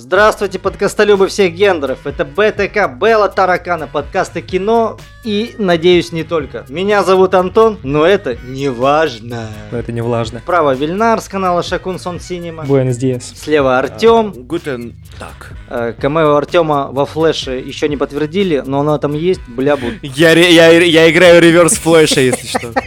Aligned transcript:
Здравствуйте, 0.00 0.60
подкастолюбы 0.60 1.26
всех 1.26 1.54
гендеров. 1.54 2.06
Это 2.06 2.24
БТК 2.24 2.86
Белла 2.86 3.28
Таракана, 3.28 3.88
подкасты 3.88 4.42
кино 4.42 4.96
и, 5.24 5.56
надеюсь, 5.58 6.12
не 6.12 6.22
только. 6.22 6.64
Меня 6.68 7.02
зовут 7.02 7.34
Антон, 7.34 7.80
но 7.82 8.06
это 8.06 8.36
не 8.46 8.68
важно. 8.68 9.48
Но 9.72 9.78
это 9.78 9.90
не 9.90 10.00
влажно. 10.00 10.38
Справа 10.38 10.72
Вильнар 10.76 11.20
с 11.20 11.26
канала 11.26 11.64
Шакун 11.64 11.98
Сон 11.98 12.20
Синема. 12.20 12.62
Буэнос 12.62 12.96
Диас. 12.96 13.24
Слева 13.24 13.76
Артем. 13.76 14.30
Гутен 14.30 14.94
так. 15.18 15.52
Э, 15.68 15.92
Камео 16.00 16.36
Артема 16.36 16.90
во 16.92 17.04
флеше 17.04 17.58
еще 17.58 17.88
не 17.88 17.96
подтвердили, 17.96 18.62
но 18.64 18.78
оно 18.78 18.98
там 18.98 19.14
есть, 19.14 19.40
бля, 19.48 19.76
буд. 19.76 19.94
Я, 20.02 20.30
я, 20.30 20.70
я 20.70 21.10
играю 21.10 21.42
реверс 21.42 21.74
флеша, 21.74 22.20
если 22.20 22.46
что. 22.46 22.72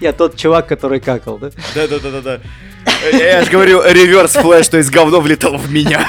Я 0.00 0.12
тот 0.12 0.36
чувак, 0.36 0.68
который 0.68 1.00
какал, 1.00 1.38
да? 1.38 1.50
Да-да-да-да-да. 1.74 2.40
Я, 3.12 3.42
же 3.42 3.50
говорю, 3.50 3.82
реверс 3.82 4.32
флеш, 4.32 4.68
то 4.68 4.78
есть 4.78 4.90
говно 4.90 5.20
влетало 5.20 5.56
в 5.56 5.70
меня. 5.70 6.08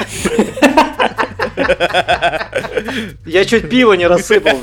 Я 3.26 3.46
чуть 3.46 3.70
пиво 3.70 3.94
не 3.94 4.08
рассыпал. 4.08 4.60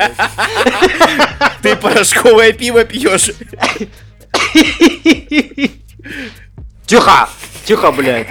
Ты 1.63 1.77
порошковое 1.77 2.53
пиво 2.53 2.85
пьешь. 2.85 3.31
Тихо! 6.87 7.29
Тихо, 7.65 7.93
блядь. 7.93 8.27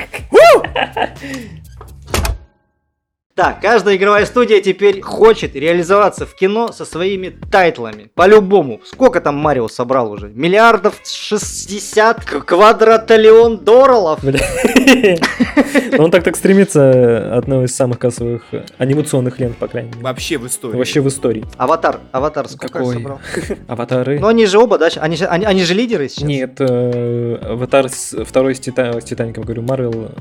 Так, 3.41 3.59
каждая 3.59 3.95
игровая 3.95 4.27
студия 4.27 4.62
теперь 4.62 5.02
хочет 5.02 5.55
реализоваться 5.55 6.27
в 6.27 6.36
кино 6.36 6.72
со 6.72 6.86
своими 6.86 7.30
тайтлами. 7.52 8.12
По-любому. 8.14 8.81
Сколько 8.86 9.20
там 9.20 9.36
Марио 9.36 9.67
собрал 9.67 10.12
уже? 10.12 10.30
Миллиардов 10.30 11.00
60 11.04 12.23
к- 12.23 12.41
квадратиллион 12.41 13.58
долларов? 13.66 14.20
Он 15.98 16.12
так 16.12 16.23
так 16.23 16.36
стремится 16.36 17.36
одного 17.36 17.64
из 17.66 17.76
самых 17.76 17.98
кассовых 17.98 18.44
анимационных 18.78 19.39
лент, 19.39 19.58
по 19.58 19.67
крайней 19.67 19.89
мере. 19.89 20.02
Вообще 20.03 20.38
в 20.38 20.45
истории. 20.45 20.78
Вообще 20.78 21.02
в 21.02 21.08
истории. 21.08 21.44
Аватар. 21.58 22.00
Аватар 22.12 22.47
сколько 22.47 22.67
Какой? 22.78 22.94
собрал? 22.94 23.19
Аватары. 23.67 24.19
Ну 24.19 24.28
они 24.28 24.45
же 24.45 24.59
оба, 24.59 24.78
да? 24.78 24.89
Они, 24.97 25.16
же- 25.16 25.25
они, 25.25 25.45
они 25.45 25.64
же 25.64 25.73
лидеры 25.73 26.09
сейчас? 26.09 26.23
Нет, 26.28 26.58
э, 26.59 27.38
Аватар 27.42 27.88
второй 27.89 28.53
с 28.53 28.59
Титаником, 28.59 29.44
говорю, 29.45 29.64
Марвел 29.64 30.12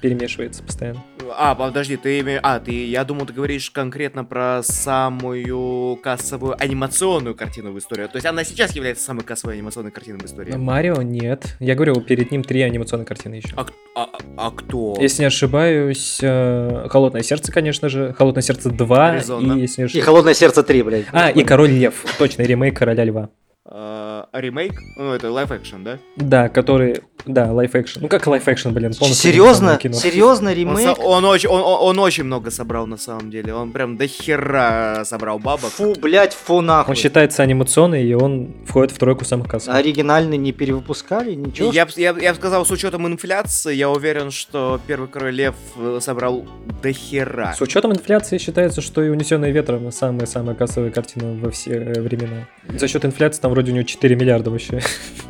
перемешивается 0.00 0.62
постоянно. 0.62 1.02
А, 1.36 1.54
подожди, 1.54 1.96
ты 1.96 2.20
име- 2.20 2.40
А, 2.42 2.58
ты, 2.60 2.86
я 2.86 3.04
думал, 3.04 3.26
ты 3.26 3.32
говоришь 3.32 3.70
конкретно 3.70 4.24
про 4.24 4.62
самую 4.62 5.96
кассовую 6.02 6.56
анимационную 6.62 7.34
картину 7.34 7.72
в 7.72 7.78
истории. 7.78 8.04
То 8.06 8.16
есть 8.16 8.26
она 8.26 8.44
сейчас 8.44 8.74
является 8.74 9.04
самой 9.04 9.24
кассовой 9.24 9.54
анимационной 9.54 9.90
картиной 9.90 10.18
в 10.20 10.24
истории. 10.24 10.54
Марио 10.56 11.02
нет. 11.02 11.56
Я 11.60 11.74
говорю, 11.74 12.00
перед 12.00 12.30
ним 12.30 12.42
три 12.44 12.62
анимационные 12.62 13.06
картины 13.06 13.34
еще. 13.34 13.54
А, 13.56 13.66
а- 13.94 14.08
а 14.36 14.50
кто? 14.50 14.96
Если 15.00 15.22
не 15.22 15.26
ошибаюсь, 15.26 16.18
э, 16.22 16.86
Холодное 16.88 17.22
сердце, 17.22 17.52
конечно 17.52 17.88
же. 17.88 18.14
Холодное 18.16 18.42
сердце 18.42 18.70
2. 18.70 19.14
Резонно. 19.16 19.52
И, 19.54 19.60
если 19.60 19.82
не 19.82 19.84
И 19.84 19.86
ошибаюсь... 19.86 20.04
Холодное 20.04 20.34
сердце 20.34 20.62
3, 20.62 20.82
блядь. 20.82 21.04
А, 21.12 21.30
и 21.30 21.44
Король 21.44 21.70
Лев. 21.70 22.04
Точно, 22.18 22.42
ремейк 22.42 22.76
Короля 22.78 23.04
Льва. 23.04 23.30
А, 23.70 24.28
ремейк? 24.32 24.72
Ну, 24.96 25.12
это 25.12 25.30
live 25.30 25.50
action, 25.52 25.84
да? 25.84 25.98
Да, 26.16 26.48
который... 26.48 27.02
Да, 27.26 27.52
live 27.52 27.74
action. 27.74 28.00
Ну 28.02 28.08
как 28.08 28.26
live 28.26 28.46
action, 28.48 28.70
блин, 28.70 28.94
полностью 28.94 29.30
Серьезно? 29.30 29.76
кино. 29.76 29.92
Серьезно 29.94 30.50
Он, 30.50 30.56
ремейк? 30.56 30.96
со- 30.96 31.02
он 31.02 31.24
очень, 31.24 31.48
он, 31.50 31.60
он- 31.60 31.88
он 31.88 31.98
очень 31.98 32.24
много 32.24 32.50
собрал 32.50 32.86
на 32.86 32.96
самом 32.96 33.30
деле. 33.30 33.52
Он 33.52 33.72
прям 33.72 33.96
до 33.98 34.06
хера 34.06 35.02
собрал 35.04 35.38
бабок. 35.38 35.70
Фу, 35.72 35.94
блядь, 36.00 36.32
фу 36.32 36.60
нахуй. 36.62 36.92
Он 36.92 36.96
считается 36.96 37.42
анимационный, 37.42 38.04
и 38.04 38.14
он 38.14 38.54
входит 38.66 38.92
в 38.92 38.98
тройку 38.98 39.24
самых 39.24 39.48
кассовых. 39.48 39.78
Оригинальный 39.78 40.38
не 40.38 40.52
перевыпускали? 40.52 41.34
Ничего? 41.34 41.70
Я, 41.72 41.86
я, 41.96 42.16
я 42.18 42.32
бы 42.32 42.36
сказал, 42.38 42.64
с 42.64 42.70
учетом 42.70 43.06
инфляции, 43.06 43.74
я 43.74 43.90
уверен, 43.90 44.30
что 44.30 44.80
первый 44.86 45.08
король 45.08 45.34
лев 45.34 45.56
э, 45.76 45.98
собрал 46.00 46.46
до 46.82 46.92
хера. 46.92 47.52
С 47.52 47.60
учетом 47.60 47.92
инфляции 47.92 48.38
считается, 48.38 48.80
что 48.80 49.02
и 49.02 49.08
«Унесенные 49.10 49.52
ветром» 49.52 49.90
самая-самая 49.92 50.54
кассовая 50.54 50.90
картина 50.90 51.34
во 51.34 51.50
все 51.50 51.72
э, 51.72 52.00
времена. 52.00 52.46
За 52.68 52.86
счет 52.88 53.04
инфляции 53.04 53.40
там 53.42 53.52
вроде 53.58 53.72
у 53.72 53.74
него 53.74 53.84
4 53.84 54.14
миллиарда 54.14 54.50
вообще. 54.50 54.80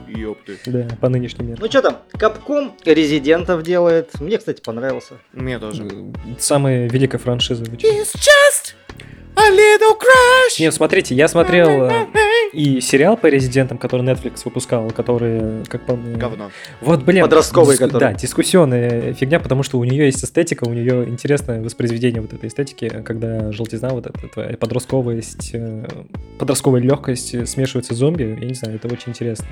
Ёпты. 0.07 0.59
Да, 0.67 0.87
по 1.01 1.09
нынешним 1.09 1.49
меркам. 1.49 1.65
Ну 1.65 1.71
что 1.71 1.81
там, 1.83 1.99
Капком 2.13 2.75
Резидентов 2.85 3.63
делает. 3.63 4.21
Мне, 4.21 4.37
кстати, 4.37 4.61
понравился. 4.61 5.15
Мне 5.33 5.59
тоже. 5.59 5.87
Самая 6.39 6.89
великая 6.91 7.17
франшиза. 7.19 7.65
It's 7.65 8.15
just 8.15 8.75
a 9.35 9.51
little 9.51 9.97
crush. 9.97 10.61
Не, 10.61 10.71
смотрите, 10.73 11.15
я 11.15 11.27
смотрел 11.27 11.69
э, 11.85 11.89
и 12.53 12.81
сериал 12.81 13.17
по 13.17 13.27
резидентам, 13.27 13.79
который 13.79 14.03
Netflix 14.07 14.43
выпускал, 14.45 14.91
который, 14.91 15.65
как 15.67 15.85
по 15.87 15.97
мне... 15.97 16.17
Говно. 16.17 16.51
Вот, 16.81 17.03
блин. 17.05 17.23
Подростковый, 17.25 17.77
диску- 17.77 17.87
который. 17.87 18.01
Да, 18.01 18.13
дискуссионная 18.15 19.13
фигня, 19.15 19.41
потому 19.41 19.63
что 19.63 19.79
у 19.79 19.85
нее 19.85 20.07
есть 20.07 20.25
эстетика, 20.25 20.65
у 20.65 20.73
нее 20.73 21.09
интересное 21.09 21.63
воспроизведение 21.63 22.21
вот 22.21 22.33
этой 22.33 22.49
эстетики, 22.49 22.89
когда 23.05 23.53
желтизна, 23.53 23.91
вот 23.91 24.07
эта 24.07 24.29
твоя 24.29 24.57
подростковость, 24.57 25.51
э, 25.53 25.87
подростковая 26.39 26.81
легкость 26.81 27.35
э, 27.35 27.47
смешивается 27.47 27.95
с 27.95 27.97
зомби, 27.99 28.37
я 28.41 28.47
не 28.47 28.55
знаю, 28.55 28.77
это 28.77 28.89
очень 28.89 29.11
интересно. 29.11 29.47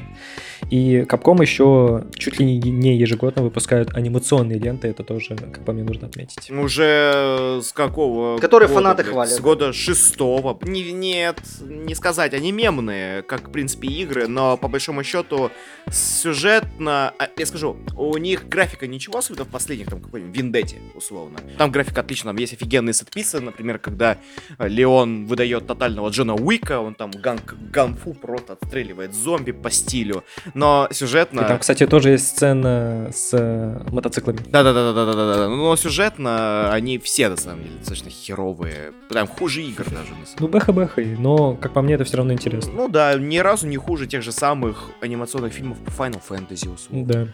И 0.70 1.04
Capcom 1.08 1.40
еще 1.42 2.04
чуть 2.16 2.38
ли 2.38 2.46
не- 2.46 2.58
не 2.70 2.96
ежегодно 2.96 3.42
выпускают 3.42 3.94
анимационные 3.94 4.58
ленты, 4.58 4.88
это 4.88 5.02
тоже, 5.02 5.36
как 5.36 5.64
по 5.64 5.72
мне, 5.72 5.82
нужно 5.82 6.06
отметить. 6.06 6.50
Уже 6.50 7.60
с 7.62 7.72
какого 7.72 8.38
Которые 8.38 8.68
года, 8.68 8.80
фанаты 8.80 9.02
блядь? 9.02 9.12
хвалят. 9.12 9.32
С 9.34 9.40
года 9.40 9.72
шестого. 9.72 10.58
Не, 10.62 10.92
нет, 10.92 11.40
не 11.62 11.94
сказать, 11.94 12.32
они 12.34 12.52
мемные, 12.52 12.85
как, 13.26 13.48
в 13.48 13.52
принципе, 13.52 13.88
игры, 13.88 14.28
но 14.28 14.56
по 14.56 14.69
большому 14.69 15.02
счету 15.02 15.50
сюжетно... 15.91 17.12
а, 17.19 17.28
Я 17.36 17.47
скажу, 17.47 17.76
у 17.97 18.16
них 18.16 18.48
графика 18.48 18.86
ничего, 18.86 19.19
особенно 19.19 19.44
в 19.44 19.48
последних, 19.48 19.88
там, 19.88 20.00
какой-нибудь 20.00 20.36
Виндете, 20.36 20.76
условно. 20.94 21.38
Там 21.58 21.70
графика 21.70 22.00
отлично, 22.00 22.30
там 22.30 22.36
есть 22.36 22.52
офигенные 22.52 22.92
сетписы, 22.92 23.41
например, 23.41 23.78
когда 23.78 24.19
э, 24.58 24.69
Леон 24.69 25.26
выдает 25.26 25.66
тотального 25.66 26.08
Джона 26.10 26.34
Уика, 26.34 26.80
он 26.80 26.94
там 26.94 27.10
ган 27.10 27.38
ганфу 27.72 28.14
просто 28.14 28.54
отстреливает 28.54 29.14
зомби 29.14 29.53
по 29.53 29.70
стилю, 29.70 30.24
но 30.54 30.88
сюжетно... 30.91 31.41
И 31.42 31.44
там, 31.44 31.58
кстати, 31.58 31.86
тоже 31.86 32.10
есть 32.10 32.28
сцена 32.28 33.10
с 33.12 33.30
э, 33.32 33.82
мотоциклами. 33.91 34.38
Да-да-да-да-да-да-да. 34.47 35.48
Но 35.48 35.76
сюжетно 35.76 36.72
они 36.72 36.98
все, 36.98 37.28
на 37.28 37.36
самом 37.36 37.62
деле, 37.62 37.76
достаточно 37.78 38.10
херовые. 38.10 38.92
Прям 39.08 39.26
хуже 39.26 39.62
игр 39.62 39.84
даже, 39.84 40.12
Ну, 40.38 40.48
бэха-бэха, 40.48 41.03
но, 41.18 41.54
как 41.54 41.72
по 41.72 41.82
мне, 41.82 41.94
это 41.94 42.04
все 42.04 42.16
равно 42.16 42.32
интересно. 42.32 42.72
Ну 42.76 42.88
да, 42.88 43.14
ни 43.14 43.38
разу 43.38 43.66
не 43.66 43.76
хуже 43.76 44.06
тех 44.06 44.22
же 44.22 44.32
самых 44.32 44.91
анимационных 45.00 45.53
фильмов 45.53 45.78
по 45.78 45.91
Final 45.91 46.20
Fantasy, 46.28 46.72
условно, 46.72 47.06
Да. 47.06 47.26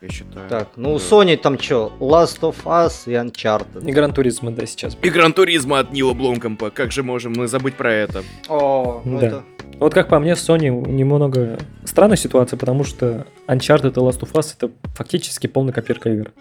я 0.00 0.08
считаю. 0.08 0.48
Так, 0.48 0.68
ну 0.76 0.94
у 0.94 0.98
Да. 0.98 1.04
Sony 1.04 1.36
там 1.36 1.58
что? 1.58 1.92
Last 2.00 2.40
of 2.40 2.56
Us 2.64 3.02
и 3.06 3.12
Uncharted. 3.12 3.88
И 3.88 3.92
Гран 3.92 4.12
Туризма, 4.12 4.50
да, 4.50 4.66
сейчас. 4.66 4.96
И 5.00 5.10
Гран 5.10 5.32
Туризма 5.32 5.78
от 5.78 5.92
Нила 5.92 6.14
Бломкомпа, 6.14 6.70
как 6.70 6.90
же 6.92 7.02
можем 7.02 7.32
мы 7.36 7.46
забыть 7.46 7.74
про 7.76 7.92
это? 7.92 8.24
О, 8.48 9.02
ну 9.04 9.20
Да. 9.20 9.26
это... 9.26 9.44
Вот 9.78 9.94
как 9.94 10.08
по 10.08 10.18
мне, 10.18 10.32
Sony 10.32 10.70
немного 10.70 11.56
странная 11.84 12.16
ситуация, 12.16 12.56
потому 12.56 12.82
что 12.82 13.26
Uncharted 13.46 13.90
и 13.92 13.94
Last 14.00 14.20
of 14.20 14.32
Us 14.32 14.54
это 14.58 14.72
фактически 14.96 15.46
полная 15.46 15.72
копирка 15.72 16.10
игр. 16.10 16.32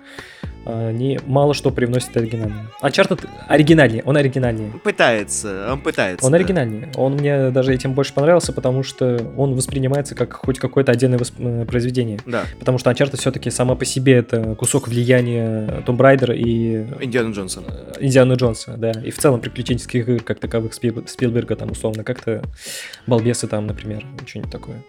Они 0.68 1.20
мало 1.26 1.54
что 1.54 1.72
привносят 1.72 2.16
оригинальное. 2.18 2.68
Uncharted 2.82 3.28
оригинальнее, 3.48 4.04
он 4.06 4.18
оригинальнее. 4.18 4.72
Пытается, 4.84 5.70
он 5.72 5.80
пытается. 5.82 6.26
Он 6.26 6.32
да. 6.34 6.38
оригинальнее. 6.38 6.90
Он 6.96 7.14
мне 7.14 7.50
даже 7.52 7.74
этим 7.74 7.94
больше 7.94 8.14
понравился, 8.14 8.52
потому 8.52 8.84
что 8.84 9.32
он 9.38 9.54
воспринимается 9.56 10.14
как 10.16 10.34
хоть 10.34 10.60
какое-то 10.60 10.92
отдельное 10.92 11.18
восп- 11.18 11.62
э, 11.62 11.66
произведение. 11.66 12.20
Да, 12.26 12.44
Потому 12.60 12.78
что 12.78 12.90
Uncharted 12.92 13.18
все-таки 13.18 13.50
сама 13.50 13.76
по 13.76 13.86
себе 13.86 14.14
это 14.18 14.56
кусок 14.56 14.88
влияния 14.88 15.84
Tomb 15.86 15.98
Raider 15.98 16.36
и 16.36 16.86
Индиана 17.04 17.32
Джонса. 17.34 17.62
э, 17.68 17.94
Индиана 18.02 18.34
Джонса, 18.34 18.76
да. 18.78 18.92
И 18.92 19.12
в 19.12 19.18
целом 19.18 19.40
приключенческих 19.40 20.08
игр, 20.10 20.22
как 20.24 20.40
таковых 20.40 20.74
Спил- 20.74 21.08
Спилберга, 21.08 21.56
там, 21.56 21.72
условно, 21.72 22.04
как-то 22.04 22.42
балбесы 23.06 23.48
там, 23.48 23.68
например, 23.68 24.06
что-нибудь 24.26 24.52
такое. 24.52 24.84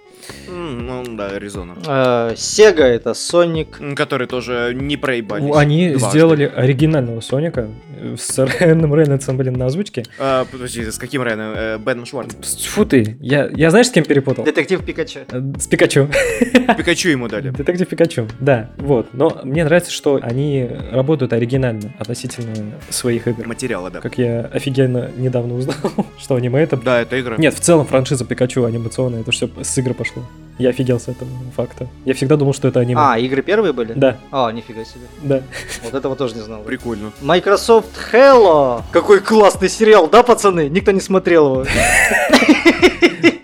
Ну 0.49 1.05
да, 1.17 1.29
Аризона. 1.29 1.75
Э, 1.87 2.33
Sega 2.35 2.83
это 2.83 3.11
Sonic. 3.11 3.81
М, 3.81 3.95
Которые 3.95 4.27
тоже 4.29 4.73
не 4.75 4.97
проебались. 4.97 5.45
Они 5.69 5.91
дважды. 5.91 6.09
сделали 6.19 6.53
оригинального 6.57 7.21
Соника 7.21 7.69
э, 8.01 8.17
с 8.19 8.39
Райаном 8.39 8.95
Рейнольдсом, 8.99 9.37
блин, 9.37 9.53
на 9.55 9.67
озвучке. 9.67 10.05
А, 10.19 10.47
подожди, 10.51 10.91
с 10.91 10.97
каким 10.99 11.23
Райаном? 11.23 11.53
Э, 11.57 11.79
Беном 11.79 12.07
Шварц. 12.07 12.65
Фу 12.67 12.87
ты, 12.87 13.19
я, 13.21 13.49
я 13.55 13.71
знаешь, 13.71 13.89
с 13.89 13.91
кем 13.91 14.05
перепутал? 14.05 14.45
Детектив 14.45 14.83
Пикачу. 14.85 15.21
Э, 15.31 15.43
С 15.59 15.67
Пикачу. 15.67 16.09
Пикачу 16.77 17.11
ему 17.11 17.29
дали. 17.29 17.51
Детектив 17.51 17.87
Пикачу, 17.87 18.27
да, 18.41 18.71
вот. 18.79 19.09
Но 19.13 19.41
мне 19.45 19.65
нравится, 19.65 19.91
что 19.93 20.19
они 20.23 20.69
работают 20.91 21.33
оригинально 21.33 21.93
относительно 21.99 22.55
своих 22.89 23.27
игр. 23.29 23.47
Материала, 23.47 23.91
да. 23.91 24.01
Как 24.01 24.17
я 24.19 24.41
офигенно 24.53 25.11
недавно 25.17 25.55
узнал, 25.55 25.77
что 26.19 26.35
аниме 26.37 26.63
это... 26.63 26.77
Да, 26.79 27.03
это 27.03 27.21
игра. 27.21 27.37
Нет, 27.37 27.55
в 27.55 27.61
целом 27.61 27.87
франшиза 27.87 28.25
Пикачу 28.25 28.65
анимационная, 28.65 29.21
это 29.21 29.31
все 29.33 29.51
с 29.63 29.77
игры 29.79 29.93
пошло. 29.95 30.23
Я 30.59 30.71
офигел 30.71 30.99
с 30.99 31.07
этого 31.09 31.31
факта. 31.57 31.87
Я 32.05 32.15
всегда 32.15 32.37
думал, 32.37 32.53
что 32.53 32.67
это 32.69 32.81
аниме. 32.81 33.01
А, 33.01 33.19
игры 33.19 33.43
первые 33.43 33.73
были? 33.73 33.93
Да, 33.95 34.17
А, 34.33 34.51
нифига 34.51 34.85
себе. 34.85 35.07
да. 35.23 35.43
Вот 35.85 35.95
этого 35.95 36.17
тоже 36.17 36.35
не 36.35 36.41
знал. 36.43 36.63
Прикольно. 36.63 37.13
Microsoft 37.21 37.91
Hello! 38.13 38.83
Какой 38.91 39.21
классный 39.21 39.69
сериал, 39.69 40.09
да, 40.09 40.23
пацаны? 40.23 40.69
Никто 40.69 40.91
не 40.93 41.01
смотрел 41.01 41.63
его. 41.63 41.67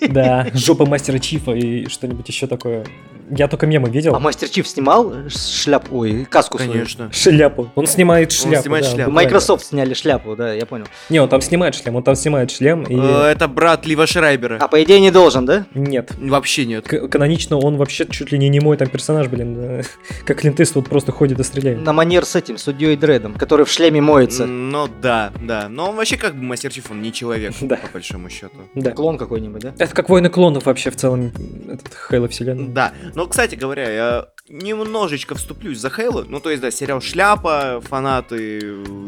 Да, 0.09 0.47
жопа 0.55 0.87
мастера 0.87 1.19
Чифа 1.19 1.53
и 1.53 1.89
что-нибудь 1.89 2.29
еще 2.29 2.47
такое. 2.47 2.85
Я 3.31 3.49
только 3.49 3.67
мемы 3.67 3.89
видел. 3.91 4.15
А 4.15 4.19
Мастер 4.19 4.49
Чиф 4.49 4.69
снимал 4.69 5.13
шляпу, 5.29 5.99
ой, 5.99 6.27
каску 6.29 6.59
свою? 6.59 6.73
Конечно. 6.73 7.11
Шляпу. 7.13 7.71
Он 7.75 7.87
снимает 7.87 8.33
шляпу. 8.33 8.63
снимает 8.63 8.85
да, 8.85 8.91
шляпу. 8.91 9.11
Microsoft 9.11 9.65
сняли 9.67 9.95
шляпу, 9.95 10.37
да, 10.37 10.53
я 10.53 10.67
понял. 10.67 10.87
Не, 11.11 11.21
он 11.21 11.29
там 11.29 11.41
снимает 11.41 11.75
шлем, 11.75 11.97
он 11.97 12.03
там 12.03 12.15
снимает 12.17 12.51
шлем 12.51 12.83
и... 12.85 12.97
Э, 12.99 13.27
Это 13.33 13.49
брат 13.49 13.87
Лива 13.87 14.07
Шрайбера. 14.07 14.59
А 14.61 14.69
по 14.69 14.83
идее 14.83 15.01
не 15.01 15.11
должен, 15.11 15.47
да? 15.47 15.67
Нет. 15.75 16.13
Вообще 16.19 16.67
нет. 16.67 16.87
К- 16.87 17.09
канонично 17.09 17.59
он 17.59 17.77
вообще 17.77 18.07
чуть 18.07 18.31
ли 18.33 18.39
не 18.39 18.49
немой 18.49 18.77
там 18.77 18.89
персонаж, 18.89 19.29
блин. 19.29 19.83
Как 20.27 20.41
Клинт 20.41 20.61
Иствуд 20.61 20.89
просто 20.89 21.13
ходит 21.13 21.41
и 21.41 21.43
стреляет. 21.45 21.83
На 21.83 21.93
манер 21.93 22.25
с 22.25 22.37
этим, 22.37 22.59
судьей 22.59 22.97
Дредом, 22.97 23.35
который 23.35 23.65
в 23.65 23.71
шлеме 23.71 24.01
моется. 24.01 24.47
Ну 24.47 24.89
да, 25.01 25.33
да. 25.43 25.69
Но 25.69 25.91
он 25.91 25.97
вообще 25.97 26.17
как 26.17 26.35
бы 26.35 26.43
мастер 26.43 26.71
Чиф, 26.73 26.91
он 26.91 27.01
не 27.03 27.13
человек, 27.13 27.53
Да. 27.61 27.77
по 27.77 27.89
большому 27.95 28.29
счету. 28.29 28.57
Да. 28.75 28.91
Клон 28.93 29.19
какой-нибудь, 29.19 29.63
да? 29.63 29.75
Это 29.79 29.95
как 29.95 30.09
Войны 30.09 30.29
клонов 30.29 30.67
вообще 30.67 30.91
в 30.91 30.97
целом, 30.97 31.33
этот 31.69 31.93
Хейла 32.11 32.29
вселенная. 32.29 32.69
Да. 32.69 32.93
Но, 33.15 33.27
кстати 33.27 33.55
говоря, 33.55 33.91
я 33.91 34.29
немножечко 34.49 35.35
вступлюсь 35.35 35.79
за 35.79 35.91
Хейла. 35.91 36.25
Ну, 36.29 36.41
то 36.41 36.51
есть, 36.51 36.61
да, 36.61 36.71
сериал 36.71 37.01
«Шляпа», 37.01 37.81
фанаты 37.83 38.59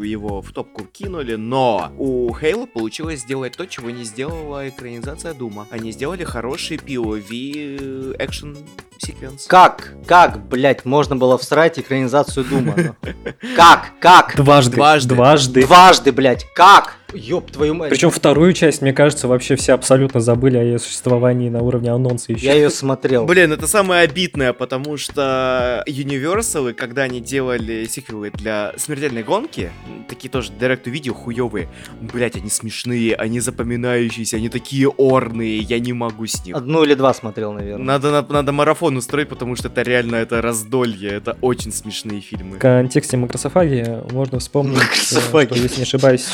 его 0.03 0.41
в 0.41 0.51
топку 0.51 0.85
кинули, 0.85 1.35
но 1.35 1.91
у 1.97 2.33
Хейла 2.33 2.65
получилось 2.65 3.21
сделать 3.21 3.55
то, 3.57 3.65
чего 3.65 3.89
не 3.89 4.03
сделала 4.03 4.67
экранизация 4.69 5.33
Дума. 5.33 5.67
Они 5.69 5.91
сделали 5.91 6.23
хороший 6.23 6.77
POV 6.77 8.15
экшен 8.17 8.57
секвенс. 8.97 9.45
Как? 9.45 9.93
Как, 10.07 10.47
блять, 10.47 10.85
можно 10.85 11.15
было 11.15 11.37
всрать 11.37 11.77
экранизацию 11.77 12.45
Дума? 12.45 12.75
ну? 12.77 12.95
Как? 13.55 13.91
Как? 13.99 14.35
Дважды. 14.35 14.75
Дважды. 14.75 15.15
Дважды. 15.15 15.65
Дважды, 15.65 16.11
блять, 16.11 16.45
как? 16.55 16.95
Ёб 17.13 17.49
твою 17.51 17.73
мать. 17.73 17.89
Причем 17.89 18.11
вторую 18.11 18.53
часть, 18.53 18.81
мне 18.81 18.91
кажется, 18.93 19.27
вообще 19.27 19.55
все 19.55 19.73
абсолютно 19.73 20.19
забыли 20.19 20.57
о 20.57 20.63
ее 20.63 20.77
существовании 20.79 21.49
на 21.49 21.61
уровне 21.61 21.89
анонса 21.91 22.33
еще. 22.33 22.45
Я 22.45 22.53
ее 22.53 22.69
смотрел. 22.69 23.25
Блин, 23.25 23.53
это 23.53 23.65
самое 23.67 24.01
обидное, 24.01 24.51
потому 24.53 24.97
что 24.97 25.83
Universal, 25.87 26.73
когда 26.73 27.03
они 27.03 27.21
делали 27.21 27.85
сиквелы 27.85 28.31
для 28.31 28.73
смертельной 28.77 29.23
гонки, 29.23 29.71
такие 30.09 30.29
тоже 30.29 30.51
директу 30.59 30.89
видео 30.89 31.13
хуевые, 31.13 31.69
блять, 32.01 32.35
они 32.35 32.49
смешные, 32.49 33.15
они 33.15 33.39
запоминающиеся, 33.39 34.37
они 34.37 34.49
такие 34.49 34.89
орные, 34.89 35.59
я 35.59 35.79
не 35.79 35.93
могу 35.93 36.27
с 36.27 36.45
них. 36.45 36.55
Одну 36.55 36.83
или 36.83 36.93
два 36.93 37.13
смотрел, 37.13 37.53
наверное. 37.53 37.85
Надо, 37.85 38.11
на- 38.11 38.27
надо 38.33 38.51
марафон 38.51 38.97
устроить, 38.97 39.29
потому 39.29 39.55
что 39.55 39.69
это 39.69 39.81
реально 39.81 40.15
это 40.17 40.41
раздолье, 40.41 41.11
это 41.11 41.37
очень 41.41 41.71
смешные 41.71 42.19
фильмы. 42.21 42.57
В 42.57 42.59
контексте 42.59 43.15
макрософагии 43.17 44.03
можно 44.11 44.39
вспомнить, 44.39 44.77
э, 44.79 45.19
что, 45.19 45.39
если 45.55 45.77
не 45.77 45.83
ошибаюсь, 45.83 46.27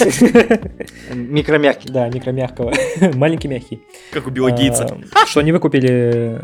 Микромягкий. 1.14 1.90
да, 1.90 2.08
микромягкого, 2.08 2.72
маленький 3.14 3.48
мягкий, 3.48 3.80
Как 4.12 4.26
у 4.26 4.30
Билла 4.30 4.50
Гейтса. 4.50 4.96
А, 5.12 5.26
что 5.26 5.40
они 5.40 5.52
выкупили, 5.52 6.40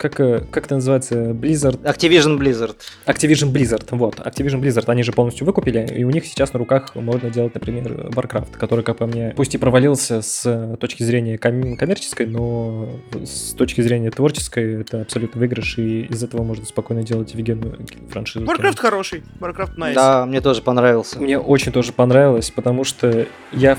как, 0.00 0.18
э, 0.18 0.40
как 0.50 0.64
это 0.64 0.76
называется, 0.76 1.14
Blizzard, 1.32 1.82
Activision 1.82 2.38
Blizzard. 2.38 2.76
Activision 3.06 3.52
Blizzard, 3.52 3.86
вот, 3.90 4.14
Activision 4.18 4.60
Blizzard, 4.60 4.84
они 4.86 5.02
же 5.02 5.12
полностью 5.12 5.46
выкупили, 5.46 5.86
и 5.94 6.04
у 6.04 6.10
них 6.10 6.24
сейчас 6.24 6.54
на 6.54 6.58
руках 6.58 6.94
можно 6.94 7.28
делать, 7.28 7.54
например, 7.54 8.08
Warcraft, 8.08 8.56
который, 8.56 8.82
как 8.82 8.96
по 8.96 9.06
мне, 9.06 9.34
пусть 9.36 9.54
и 9.54 9.58
провалился 9.58 10.22
с 10.22 10.76
точки 10.80 11.02
зрения 11.02 11.36
ком- 11.36 11.76
коммерческой, 11.76 12.26
но 12.26 12.88
с 13.12 13.52
точки 13.52 13.82
зрения 13.82 14.10
творческой 14.10 14.80
это 14.80 15.02
абсолютно 15.02 15.38
выигрыш, 15.38 15.76
и 15.76 16.02
из 16.04 16.24
этого 16.24 16.42
можно 16.44 16.64
спокойно 16.64 17.02
делать 17.02 17.34
офигенную 17.34 17.78
франшизу. 18.08 18.46
Warcraft 18.46 18.78
хороший, 18.78 19.22
Warcraft 19.38 19.76
nice. 19.76 19.94
Да, 19.94 20.24
мне 20.24 20.40
тоже 20.40 20.62
понравился. 20.62 21.20
Мне 21.20 21.38
очень 21.38 21.72
тоже 21.72 21.92
понравилось, 21.92 22.50
потому 22.50 22.84
что 22.84 23.26
я, 23.52 23.76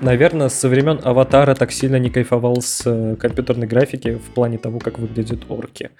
наверное, 0.00 0.48
со 0.48 0.68
времен 0.68 1.00
Аватара 1.02 1.54
так 1.54 1.72
сильно 1.72 1.96
не 1.96 2.10
кайфовал 2.10 2.60
с 2.62 2.82
э, 2.84 3.16
компьютерной 3.16 3.66
графики 3.66 4.14
в 4.14 4.34
плане 4.34 4.58
того, 4.58 4.78
как 4.78 4.98
выглядят 4.98 5.40
орки. 5.48 5.90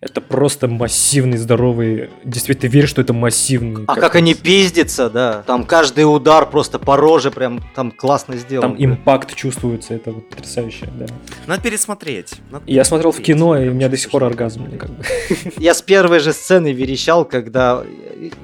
Это 0.00 0.22
просто 0.22 0.66
массивный, 0.66 1.36
здоровый. 1.36 2.08
Действительно, 2.24 2.62
ты 2.62 2.68
веришь, 2.68 2.88
что 2.88 3.02
это 3.02 3.12
массивный. 3.12 3.84
А 3.86 3.96
как 3.96 4.14
они 4.14 4.32
пиздятся, 4.34 5.10
да. 5.10 5.42
Там 5.46 5.64
каждый 5.64 6.04
удар 6.04 6.48
просто 6.48 6.78
по 6.78 6.96
роже 6.96 7.30
прям 7.30 7.62
там 7.74 7.90
классно 7.90 8.36
сделан. 8.36 8.70
Там 8.70 8.82
импакт 8.82 9.34
чувствуется, 9.34 9.92
это 9.92 10.12
вот 10.12 10.30
потрясающе, 10.30 10.88
да. 10.98 11.06
Надо 11.46 11.62
пересмотреть. 11.62 12.32
Надо 12.50 12.64
я 12.66 12.82
смотрел 12.84 13.12
в 13.12 13.16
пересмотреть. 13.16 13.36
кино, 13.36 13.58
и 13.58 13.68
у 13.68 13.74
меня 13.74 13.90
до 13.90 13.98
сих 13.98 14.10
пор 14.10 14.24
оргазм. 14.24 14.78
как 14.78 14.88
бы. 14.90 15.04
Я 15.58 15.74
с 15.74 15.82
первой 15.82 16.20
же 16.20 16.32
сцены 16.32 16.72
верещал, 16.72 17.26
когда 17.26 17.84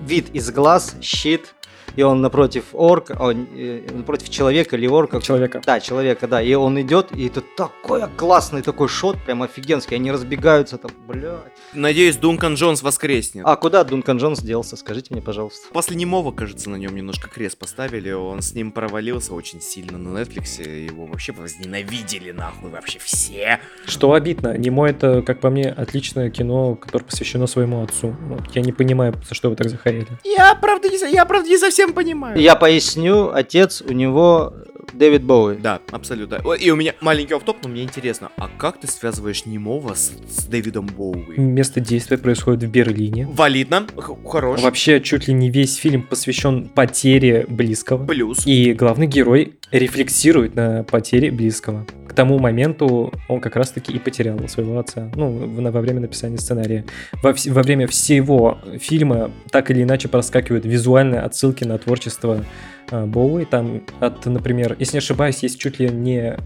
вид 0.06 0.26
из 0.34 0.50
глаз, 0.50 0.94
щит, 1.00 1.54
и 1.96 2.02
он 2.02 2.20
напротив 2.20 2.66
орка, 2.72 3.16
о, 3.18 3.32
э, 3.32 3.86
напротив 3.92 4.30
человека 4.30 4.76
или 4.76 4.86
орка. 4.86 5.20
Человека. 5.20 5.62
Да, 5.64 5.80
человека, 5.80 6.28
да. 6.28 6.42
И 6.42 6.54
он 6.54 6.80
идет, 6.80 7.08
и 7.16 7.26
это 7.26 7.40
такой 7.40 8.02
классный 8.16 8.62
такой 8.62 8.88
шот, 8.88 9.16
прям 9.24 9.42
офигенский. 9.42 9.96
Они 9.96 10.12
разбегаются 10.12 10.78
там, 10.78 10.90
блядь. 11.08 11.52
Надеюсь, 11.72 12.16
Дункан 12.16 12.54
Джонс 12.54 12.82
воскреснет. 12.82 13.44
А 13.46 13.56
куда 13.56 13.84
Дункан 13.84 14.18
Джонс 14.18 14.40
делся, 14.40 14.76
скажите 14.76 15.14
мне, 15.14 15.22
пожалуйста. 15.22 15.68
После 15.72 15.96
немого, 15.96 16.32
кажется, 16.32 16.70
на 16.70 16.76
нем 16.76 16.94
немножко 16.94 17.28
крест 17.28 17.58
поставили. 17.58 18.10
Он 18.12 18.42
с 18.42 18.52
ним 18.52 18.72
провалился 18.72 19.34
очень 19.34 19.60
сильно 19.60 19.98
на 19.98 20.18
Netflix. 20.18 20.62
Его 20.62 21.06
вообще 21.06 21.32
возненавидели 21.32 22.30
нахуй 22.32 22.70
вообще 22.70 22.98
все. 22.98 23.60
Что 23.86 24.12
обидно, 24.12 24.56
Немо 24.56 24.88
это, 24.88 25.22
как 25.22 25.40
по 25.40 25.50
мне, 25.50 25.70
отличное 25.70 26.30
кино, 26.30 26.74
которое 26.74 27.04
посвящено 27.04 27.46
своему 27.46 27.82
отцу. 27.82 28.14
Вот, 28.28 28.54
я 28.54 28.62
не 28.62 28.72
понимаю, 28.72 29.14
за 29.26 29.34
что 29.34 29.50
вы 29.50 29.56
так 29.56 29.68
захарили. 29.68 30.08
Я 30.24 30.54
правда 30.54 30.88
не, 30.88 31.12
я 31.12 31.24
правда 31.24 31.48
не 31.48 31.58
совсем 31.58 31.85
понимаю. 31.92 32.38
Я 32.40 32.56
поясню, 32.56 33.30
отец 33.32 33.82
у 33.82 33.92
него 33.92 34.52
Дэвид 34.96 35.22
Боуи. 35.24 35.56
Да, 35.56 35.80
абсолютно. 35.90 36.40
И 36.60 36.70
у 36.70 36.76
меня 36.76 36.94
маленький 37.00 37.34
офф-топ, 37.34 37.58
но 37.62 37.68
мне 37.68 37.82
интересно, 37.82 38.30
а 38.36 38.48
как 38.58 38.78
ты 38.80 38.86
связываешь 38.86 39.46
немого 39.46 39.94
с, 39.94 40.12
с 40.28 40.44
Дэвидом 40.46 40.86
Боуи? 40.86 41.38
Место 41.38 41.80
действия 41.80 42.18
происходит 42.18 42.62
в 42.64 42.70
Берлине. 42.70 43.26
Валидно, 43.30 43.86
х- 43.96 44.14
хорош. 44.26 44.60
Вообще, 44.62 45.00
чуть 45.00 45.28
ли 45.28 45.34
не 45.34 45.50
весь 45.50 45.76
фильм 45.76 46.02
посвящен 46.02 46.68
потере 46.68 47.44
близкого. 47.48 48.06
Плюс. 48.06 48.46
И 48.46 48.72
главный 48.72 49.06
герой 49.06 49.54
рефлексирует 49.70 50.54
на 50.54 50.82
потере 50.84 51.30
близкого. 51.30 51.86
К 52.08 52.12
тому 52.14 52.38
моменту 52.38 53.12
он 53.28 53.40
как 53.40 53.56
раз-таки 53.56 53.92
и 53.92 53.98
потерял 53.98 54.38
своего 54.48 54.78
отца. 54.78 55.10
Ну, 55.14 55.28
в- 55.30 55.70
во 55.70 55.80
время 55.80 56.00
написания 56.00 56.38
сценария. 56.38 56.84
Во, 57.22 57.30
вс- 57.32 57.50
во 57.52 57.62
время 57.62 57.86
всего 57.86 58.58
фильма 58.80 59.30
так 59.50 59.70
или 59.70 59.82
иначе 59.82 60.08
проскакивают 60.08 60.64
визуальные 60.64 61.20
отсылки 61.20 61.64
на 61.64 61.76
творчество 61.78 62.44
а, 62.90 63.04
Боуи. 63.06 63.44
Там, 63.44 63.82
от, 64.00 64.24
например, 64.26 64.76
если 64.86 64.96
не 64.96 64.98
ошибаюсь, 64.98 65.42
есть 65.42 65.58
чуть 65.58 65.78
ли 65.78 65.88
не 65.88 66.36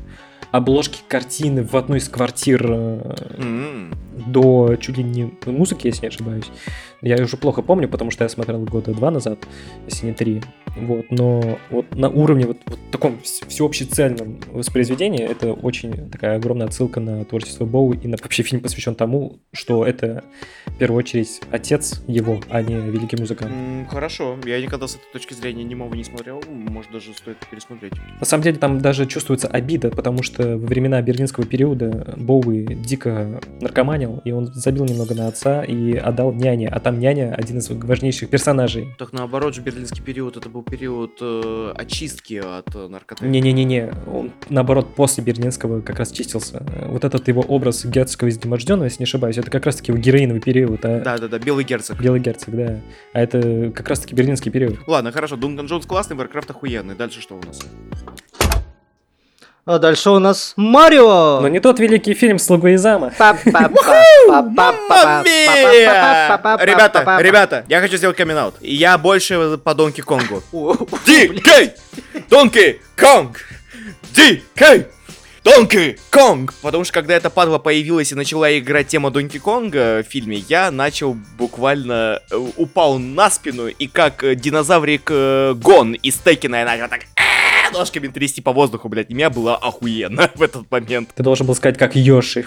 обложки 0.51 1.01
картины 1.07 1.63
в 1.63 1.77
одной 1.77 1.99
из 1.99 2.09
квартир 2.09 2.67
М. 2.67 3.95
до 4.27 4.77
чуть 4.81 4.97
ли 4.97 5.05
не 5.05 5.33
музыки, 5.47 5.87
если 5.87 6.03
не 6.03 6.09
ошибаюсь. 6.09 6.51
Я 7.03 7.23
уже 7.23 7.37
плохо 7.37 7.63
помню, 7.63 7.89
потому 7.89 8.11
что 8.11 8.25
я 8.25 8.29
смотрел 8.29 8.61
года 8.65 8.93
два 8.93 9.11
назад, 9.11 9.39
если 9.87 10.07
не 10.07 10.13
три. 10.13 10.43
Вот, 10.77 11.07
но 11.11 11.59
вот 11.71 11.95
на 11.97 12.09
уровне 12.09 12.47
вот, 12.47 12.59
вот 12.67 12.79
таком 12.93 13.15
вс- 13.25 13.47
всеобщецельном 13.49 14.41
воспроизведении 14.53 15.25
это 15.25 15.53
очень 15.53 16.11
такая 16.11 16.37
огромная 16.37 16.67
отсылка 16.69 17.01
на 17.01 17.25
творчество 17.25 17.65
Боу 17.65 17.93
и 17.93 18.07
на 18.07 18.17
вообще 18.23 18.43
фильм 18.43 18.63
посвящен 18.63 18.95
тому, 18.95 19.41
что 19.53 19.85
это 19.85 20.23
в 20.67 20.77
первую 20.79 20.99
очередь 20.99 21.41
отец 21.51 22.03
его, 22.07 22.41
а 22.51 22.63
не 22.63 22.75
великий 22.75 23.17
музыкант. 23.17 23.53
Хорошо, 23.89 24.37
я 24.45 24.61
никогда 24.61 24.87
с 24.87 24.95
этой 24.95 25.13
точки 25.13 25.35
зрения 25.35 25.65
немого 25.65 25.95
не 25.95 26.05
смотрел, 26.05 26.43
может 26.49 26.93
даже 26.93 27.13
стоит 27.15 27.39
пересмотреть. 27.51 27.93
На 28.21 28.27
самом 28.27 28.45
деле 28.45 28.57
там 28.59 28.81
даже 28.81 29.07
чувствуется 29.07 29.49
обида, 29.49 29.91
потому 29.91 30.23
что 30.23 30.57
во 30.57 30.67
времена 30.67 31.01
берлинского 31.03 31.47
периода 31.47 32.15
Боуи 32.17 32.75
дико 32.75 33.41
наркоманил, 33.61 34.21
и 34.25 34.33
он 34.33 34.47
забил 34.47 34.85
немного 34.85 35.15
на 35.15 35.27
отца 35.29 35.65
и 35.65 35.95
отдал 35.95 36.33
няне, 36.33 36.69
а 36.69 36.79
там 36.79 36.90
няня 36.99 37.35
один 37.35 37.59
из 37.59 37.69
важнейших 37.71 38.31
персонажей. 38.31 38.89
Так 38.99 39.13
наоборот 39.13 39.55
же, 39.55 39.61
берлинский 39.61 40.03
период, 40.03 40.37
это 40.37 40.49
был 40.49 40.63
период 40.63 41.19
э, 41.21 41.73
очистки 41.77 42.35
от 42.35 42.75
э, 42.75 42.89
наркоты. 42.89 43.27
Не-не-не-не, 43.27 43.93
он 44.13 44.33
наоборот 44.49 44.95
после 44.95 45.23
берлинского 45.23 45.81
как 45.81 45.99
раз 45.99 46.11
чистился. 46.11 46.65
Вот 46.87 47.05
этот 47.05 47.29
его 47.29 47.43
образ 47.43 47.85
герцогского 47.85 48.29
изнеможденного, 48.29 48.85
если 48.85 49.01
не 49.01 49.05
ошибаюсь, 49.05 49.39
это 49.39 49.51
как 49.51 49.67
раз-таки 49.67 49.93
его 49.93 50.01
героиновый 50.01 50.41
период, 50.41 50.85
а 50.85 51.01
Да-да-да, 51.01 51.39
Белый 51.39 51.65
Герцог. 51.65 52.01
Белый 52.01 52.21
герцог, 52.21 52.55
да. 52.55 52.81
А 53.13 53.21
это 53.21 53.71
как 53.75 53.89
раз-таки 53.89 54.15
берлинский 54.15 54.51
период. 54.51 54.79
Ладно, 54.87 55.13
хорошо, 55.13 55.37
Дункан 55.37 55.67
Джонс 55.67 55.87
классный, 55.87 56.17
Warcraft 56.17 56.51
охуенный. 56.51 56.95
Дальше 56.95 57.21
что 57.21 57.37
у 57.37 57.47
нас? 57.47 57.61
А 59.67 59.79
дальше 59.79 60.11
у 60.11 60.19
нас 60.19 60.55
Марио! 60.57 61.41
Но 61.41 61.49
не 61.49 61.61
тот 61.61 61.79
великий 61.79 62.15
фильм 62.15 62.39
«Слуга 62.39 62.75
Изама». 62.75 63.13
Ребята, 66.65 67.19
ребята, 67.21 67.65
я 67.69 67.81
хочу 67.81 67.97
сделать 67.99 68.17
камин 68.17 68.37
-аут. 68.37 68.55
Я 68.61 68.97
больше 68.97 69.59
по 69.59 69.75
Донки 69.75 70.01
Конгу. 70.01 70.43
Ди-Кей! 71.07 71.73
Донки 72.31 72.81
Конг! 72.97 73.37
Ди-Кей! 74.15 74.87
Донки 75.45 75.99
Конг! 76.11 76.55
Потому 76.63 76.85
что 76.85 76.95
когда 76.95 77.15
эта 77.15 77.29
падла 77.29 77.59
появилась 77.59 78.13
и 78.13 78.15
начала 78.15 78.59
играть 78.59 78.89
тема 78.89 79.11
Донки 79.11 79.39
Конга 79.39 80.03
в 80.03 80.05
фильме, 80.05 80.39
я 80.49 80.71
начал 80.71 81.17
буквально 81.39 82.21
э, 82.31 82.37
упал 82.57 82.99
на 82.99 83.31
спину 83.31 83.69
и 83.69 83.87
как 83.87 84.25
э, 84.25 84.35
динозаврик 84.35 85.11
э, 85.11 85.55
Гон 85.55 85.93
из 85.93 86.17
Текина 86.17 86.57
я 86.57 86.65
начал 86.65 86.89
так 86.89 87.01
«Э, 87.73 87.79
ножками 87.79 88.09
трясти 88.09 88.41
по 88.41 88.53
воздуху, 88.53 88.89
блядь. 88.89 89.11
И 89.11 89.15
меня 89.15 89.31
было 89.31 89.57
охуенно 89.57 90.31
в 90.35 90.43
этот 90.43 90.71
момент. 90.71 91.11
Ты 91.15 91.23
должен 91.23 91.47
был 91.47 91.55
сказать, 91.55 91.79
как 91.79 91.97
Йоши. 91.97 92.45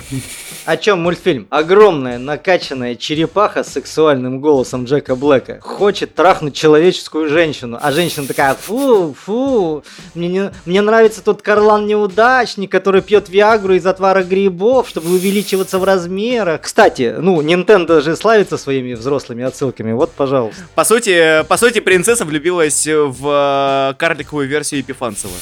О 0.65 0.77
чем 0.77 1.01
мультфильм? 1.01 1.48
Огромная 1.50 2.18
накачанная 2.18 2.96
черепаха 2.96 3.63
с 3.63 3.74
сексуальным 3.74 4.39
голосом 4.39 4.86
Джека 4.86 5.15
Блэка 5.15 5.60
хочет 5.62 6.15
трахнуть 6.15 6.56
человеческую 6.56 7.30
женщину, 7.30 7.77
а 7.82 7.92
женщина 7.92 8.27
такая, 8.27 8.53
фу, 8.53 9.13
фу, 9.13 9.84
мне, 10.13 10.27
не, 10.27 10.51
мне 10.65 10.82
нравится 10.82 11.24
тот 11.24 11.42
Карлан 11.42 11.86
неудачник, 11.86 12.72
который 12.72 13.01
пьет 13.01 13.30
Виагру 13.30 13.74
из 13.74 13.86
отвара 13.86 14.24
грибов, 14.24 14.88
чтобы 14.88 15.12
увеличиваться 15.12 15.80
в 15.80 15.84
размерах. 15.84 16.62
Кстати, 16.62 17.15
ну, 17.18 17.42
Nintendo 17.42 18.01
же 18.01 18.15
славится 18.15 18.58
своими 18.58 18.94
взрослыми 18.94 19.44
отсылками, 19.44 19.92
вот, 19.92 20.12
пожалуйста. 20.12 20.62
По 20.75 20.84
сути, 20.84 21.44
по 21.48 21.58
сути, 21.58 21.80
принцесса 21.80 22.25
влюбилась 22.25 22.88
в 22.88 23.92
э, 23.92 23.94
карликовую 23.98 24.48
версию 24.48 24.84
Епифанцева. 25.13 25.34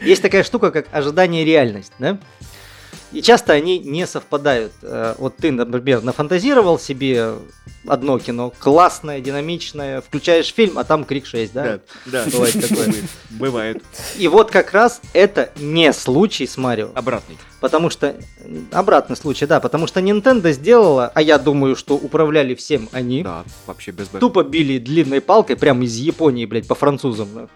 Есть 0.00 0.22
такая 0.22 0.42
штука, 0.44 0.70
как 0.70 0.86
ожидание 0.92 1.42
и 1.42 1.44
реальность, 1.44 1.92
да? 1.98 2.18
И 3.12 3.22
часто 3.22 3.52
они 3.52 3.78
не 3.78 4.06
совпадают. 4.06 4.72
Э, 4.82 5.14
Вот 5.18 5.36
ты, 5.36 5.52
например, 5.52 6.02
нафантазировал 6.02 6.78
себе 6.78 7.34
одно 7.86 8.18
кино, 8.18 8.52
классное, 8.58 9.20
динамичное, 9.20 10.00
включаешь 10.00 10.52
фильм, 10.52 10.78
а 10.78 10.84
там 10.84 11.04
крик 11.04 11.26
6, 11.26 11.52
да? 11.52 11.80
Да, 12.06 12.24
да. 12.24 12.30
Бывает 12.30 12.68
такое. 12.68 12.94
Бывает. 13.30 13.82
И 14.18 14.28
вот 14.28 14.50
как 14.50 14.72
раз 14.72 15.00
это 15.12 15.50
не 15.56 15.92
случай 15.92 16.46
с 16.46 16.56
Марио. 16.56 16.90
Обратный. 16.94 17.36
Потому 17.60 17.90
что... 17.90 18.16
Обратный 18.72 19.16
случай, 19.16 19.46
да. 19.46 19.60
Потому 19.60 19.86
что 19.86 20.00
Nintendo 20.00 20.50
сделала, 20.52 21.10
а 21.14 21.22
я 21.22 21.38
думаю, 21.38 21.76
что 21.76 21.94
управляли 21.94 22.54
всем 22.54 22.88
они. 22.92 23.22
Да, 23.22 23.44
вообще 23.66 23.90
без. 23.92 24.08
Тупо 24.08 24.42
били 24.42 24.78
длинной 24.78 25.20
палкой, 25.20 25.56
прямо 25.56 25.84
из 25.84 25.94
Японии, 25.96 26.46
блядь, 26.46 26.66
по 26.66 26.74
французам. 26.74 27.48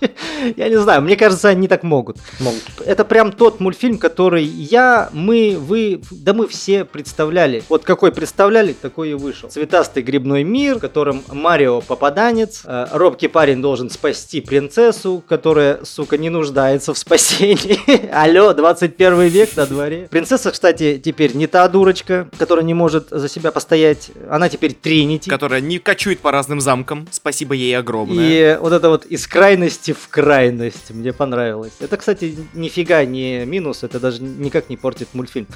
Я 0.56 0.68
не 0.68 0.78
знаю, 0.78 1.02
мне 1.02 1.16
кажется, 1.16 1.48
они 1.48 1.68
так 1.68 1.82
могут. 1.82 2.16
Могут. 2.38 2.62
Это 2.84 3.04
прям 3.04 3.32
тот 3.32 3.60
мультфильм, 3.60 3.98
который 3.98 4.44
я, 4.44 5.10
мы, 5.12 5.56
вы, 5.58 6.00
да 6.10 6.32
мы 6.32 6.48
все 6.48 6.84
представляли. 6.84 7.62
Вот 7.68 7.84
какой 7.84 8.12
представляли, 8.12 8.72
такой 8.72 9.10
и 9.10 9.14
вышел. 9.14 9.48
Цветастый 9.48 10.02
грибной 10.02 10.44
мир, 10.44 10.76
в 10.76 10.80
котором 10.80 11.22
Марио 11.28 11.80
попаданец, 11.80 12.62
э, 12.64 12.86
робкий 12.92 13.28
парень 13.28 13.60
должен 13.60 13.90
спасти 13.90 14.40
принцессу, 14.40 15.22
которая, 15.28 15.84
сука, 15.84 16.18
не 16.18 16.30
нуждается 16.30 16.94
в 16.94 16.98
спасении. 16.98 17.78
Алло, 18.12 18.52
21 18.52 19.20
век 19.22 19.56
на 19.56 19.66
дворе. 19.66 20.08
Принцесса, 20.10 20.50
кстати, 20.50 21.00
теперь 21.02 21.34
не 21.34 21.46
та 21.46 21.68
дурочка, 21.68 22.28
которая 22.38 22.64
не 22.64 22.74
может 22.74 23.08
за 23.10 23.28
себя 23.28 23.52
постоять. 23.52 24.10
Она 24.28 24.48
теперь 24.48 24.74
Тринити. 24.74 25.28
Которая 25.28 25.60
не 25.60 25.78
кочует 25.78 26.20
по 26.20 26.32
разным 26.32 26.60
замкам. 26.60 27.06
Спасибо 27.10 27.54
ей 27.54 27.76
огромное. 27.76 28.56
И 28.56 28.58
вот 28.60 28.72
это 28.72 28.88
вот 28.88 29.04
из 29.06 29.26
крайности 29.26 29.89
в 29.92 30.08
крайность 30.08 30.90
мне 30.90 31.12
понравилось. 31.12 31.72
Это, 31.80 31.96
кстати, 31.96 32.36
нифига 32.54 33.04
не 33.04 33.44
минус, 33.44 33.82
это 33.82 34.00
даже 34.00 34.22
никак 34.22 34.68
не 34.70 34.76
портит 34.76 35.08
мультфильм. 35.12 35.46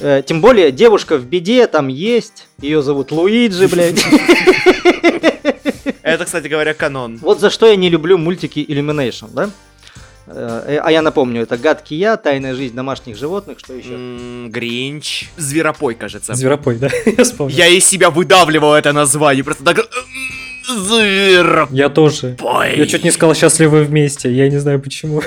Э, 0.00 0.22
Тем 0.26 0.40
более, 0.40 0.72
девушка 0.72 1.16
в 1.18 1.26
беде 1.26 1.66
там 1.66 1.88
есть. 1.88 2.46
Ее 2.60 2.82
зовут 2.82 3.10
Луиджи, 3.12 3.68
блядь. 3.68 4.04
Это, 6.02 6.24
кстати 6.24 6.48
говоря, 6.48 6.74
канон. 6.74 7.18
Вот 7.18 7.40
за 7.40 7.50
что 7.50 7.66
я 7.66 7.76
не 7.76 7.88
люблю 7.90 8.18
мультики 8.18 8.58
Illumination, 8.60 9.28
да? 9.32 9.50
Э, 10.26 10.78
А 10.82 10.90
я 10.90 11.02
напомню, 11.02 11.42
это 11.42 11.56
«Гадкий 11.58 11.98
я», 11.98 12.16
«Тайная 12.16 12.54
жизнь 12.54 12.74
домашних 12.74 13.16
животных», 13.16 13.58
что 13.58 13.74
еще? 13.74 14.48
Гринч. 14.48 15.28
Зверопой, 15.36 15.94
кажется. 15.94 16.34
Зверопой, 16.34 16.76
да? 16.76 16.88
Я 17.06 17.24
вспомнил. 17.24 17.54
Я 17.56 17.66
из 17.68 17.84
себя 17.84 18.10
выдавливал 18.10 18.74
это 18.74 18.92
название. 18.92 19.44
Просто 19.44 19.64
так... 19.64 19.86
Зверопой. 20.66 21.76
Я 21.76 21.88
тоже. 21.88 22.36
Я 22.76 22.86
чуть 22.86 23.04
не 23.04 23.10
сказал 23.10 23.34
счастливы 23.34 23.84
вместе, 23.84 24.32
я 24.32 24.48
не 24.48 24.58
знаю 24.58 24.80
почему. 24.80 25.22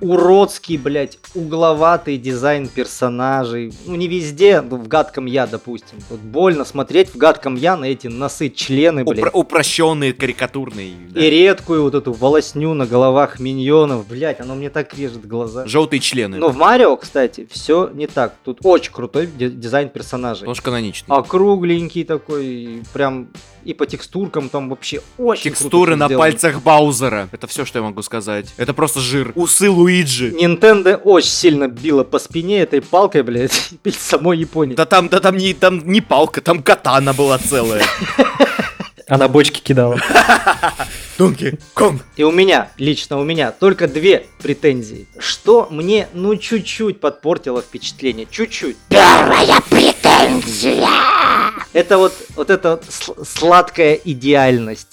Уродский, 0.00 0.76
блядь, 0.76 1.18
угловатый 1.34 2.16
дизайн 2.18 2.68
персонажей. 2.68 3.72
Ну, 3.86 3.94
не 3.96 4.08
везде, 4.08 4.60
ну, 4.60 4.76
в 4.76 4.88
гадком 4.88 5.26
я, 5.26 5.46
допустим. 5.46 5.98
Вот 6.10 6.20
больно 6.20 6.64
смотреть 6.64 7.10
в 7.14 7.16
гадком 7.16 7.54
я 7.56 7.76
на 7.76 7.84
эти 7.86 8.06
носы 8.06 8.48
члены, 8.50 9.04
блядь. 9.04 9.24
Упро- 9.24 9.30
упрощенный, 9.32 10.12
карикатурный. 10.12 10.94
да. 11.10 11.20
И 11.24 11.30
редкую 11.30 11.82
вот 11.82 11.94
эту 11.94 12.12
волосню 12.12 12.74
на 12.74 12.86
головах 12.86 13.40
миньонов. 13.40 14.06
Блять, 14.06 14.40
оно 14.40 14.54
мне 14.54 14.70
так 14.70 14.92
режет 14.94 15.26
глаза. 15.26 15.66
Желтые 15.66 16.00
члены. 16.00 16.36
Но 16.38 16.48
в 16.50 16.56
Марио, 16.56 16.96
кстати, 16.96 17.48
все 17.50 17.90
не 17.92 18.06
так. 18.06 18.34
Тут 18.44 18.58
очень 18.62 18.92
крутой 18.92 19.26
ди- 19.26 19.48
дизайн 19.48 19.88
персонажей. 19.88 20.40
Потому 20.40 20.54
что 20.54 20.64
каноничный. 20.64 21.16
Округленький 21.16 22.04
такой, 22.04 22.82
прям 22.92 23.28
и 23.64 23.74
по 23.74 23.84
текстуркам 23.84 24.48
там 24.48 24.68
вообще 24.68 25.00
очень 25.18 25.50
Текстуры 25.50 25.96
на 25.96 26.06
сделано. 26.06 26.18
пальцах 26.24 26.62
Баузера. 26.62 27.28
Это 27.32 27.48
все, 27.48 27.64
что 27.64 27.80
я 27.80 27.84
могу 27.84 28.00
сказать. 28.02 28.54
Это 28.58 28.72
просто 28.74 29.00
жир. 29.00 29.32
Усы 29.46 29.70
Луиджи. 29.70 30.30
Nintendo 30.30 30.96
очень 30.96 31.30
сильно 31.30 31.68
била 31.68 32.02
по 32.02 32.18
спине 32.18 32.62
этой 32.62 32.82
палкой, 32.82 33.22
блядь, 33.22 33.70
и 33.84 33.90
самой 33.92 34.38
Японии. 34.38 34.74
Да 34.74 34.86
там, 34.86 35.08
да 35.08 35.20
там 35.20 35.36
не, 35.36 35.54
там 35.54 35.86
не 35.86 36.00
палка, 36.00 36.40
там 36.40 36.64
катана 36.64 37.14
была 37.14 37.38
целая. 37.38 37.84
Она 39.06 39.28
бочки 39.28 39.60
кидала. 39.60 40.00
Донки 41.18 41.60
Конг. 41.74 42.02
И 42.16 42.24
у 42.24 42.32
меня, 42.32 42.72
лично 42.76 43.18
у 43.18 43.24
меня, 43.24 43.52
только 43.52 43.86
две 43.86 44.26
претензии. 44.42 45.06
Что 45.16 45.68
мне, 45.70 46.08
ну, 46.12 46.34
чуть-чуть 46.34 46.98
подпортило 46.98 47.62
впечатление. 47.62 48.26
Чуть-чуть. 48.28 48.76
Первая 48.88 49.60
претензия! 49.70 50.88
Это 51.72 51.98
вот, 51.98 52.14
вот 52.34 52.50
эта 52.50 52.70
вот 52.70 52.84
сладкая 53.28 53.94
идеальность. 53.94 54.88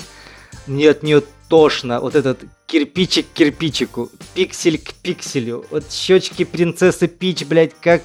Мне 0.67 0.91
от 0.91 1.01
нее 1.01 1.23
тошно. 1.49 1.99
Вот 1.99 2.13
этот 2.13 2.37
кирпичик 2.73 3.27
к 3.27 3.33
кирпичику, 3.33 4.09
пиксель 4.33 4.79
к 4.79 4.95
пикселю. 4.95 5.63
Вот 5.69 5.91
щечки 5.91 6.43
принцессы 6.43 7.07
Пич, 7.07 7.45
блядь, 7.45 7.75
как 7.79 8.01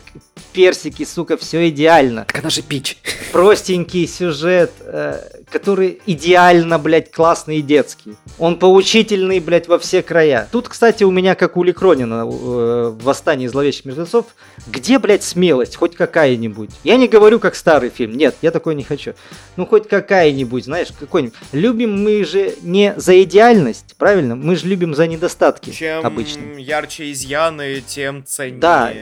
персики, 0.53 1.07
сука, 1.07 1.39
все 1.39 1.71
идеально. 1.71 2.27
Так 2.27 2.41
она 2.41 2.51
же 2.51 2.61
пич. 2.61 2.99
простенький 3.33 4.07
сюжет, 4.07 4.73
э, 4.81 5.21
который 5.51 6.01
идеально, 6.07 6.79
блядь, 6.79 7.11
классный 7.11 7.59
и 7.59 7.63
детский. 7.63 8.17
Он 8.39 8.59
поучительный, 8.59 9.41
блядь, 9.41 9.69
во 9.69 9.79
все 9.79 10.03
края. 10.03 10.49
Тут, 10.51 10.69
кстати, 10.69 11.05
у 11.05 11.11
меня, 11.11 11.35
как 11.35 11.57
у 11.57 11.63
Ликронина 11.63 12.23
э, 12.23 12.25
в 12.25 13.03
«Восстании 13.03 13.47
зловещих 13.47 13.85
мертвецов», 13.85 14.27
где, 14.67 14.99
блядь, 14.99 15.23
смелость, 15.25 15.77
хоть 15.77 15.97
какая-нибудь? 15.97 16.71
Я 16.85 16.97
не 16.97 17.09
говорю, 17.09 17.39
как 17.39 17.55
старый 17.55 17.91
фильм, 17.91 18.17
нет, 18.17 18.37
я 18.43 18.51
такой 18.51 18.75
не 18.75 18.85
хочу. 18.85 19.15
Ну, 19.57 19.67
хоть 19.67 19.89
какая-нибудь, 19.89 20.65
знаешь, 20.65 20.89
какой-нибудь. 20.99 21.37
Любим 21.53 22.03
мы 22.03 22.25
же 22.25 22.55
не 22.63 22.95
за 22.97 23.23
идеальность, 23.23 23.95
правильно? 23.97 24.37
Мы 24.37 24.57
же 24.59 24.67
любим 24.69 24.95
за 24.95 25.07
недостатки 25.07 25.71
Чем 25.71 26.05
обычно. 26.05 26.59
ярче 26.59 27.11
изъяны, 27.13 27.83
тем 27.87 28.25
ценнее. 28.27 28.59
Да, 28.61 28.93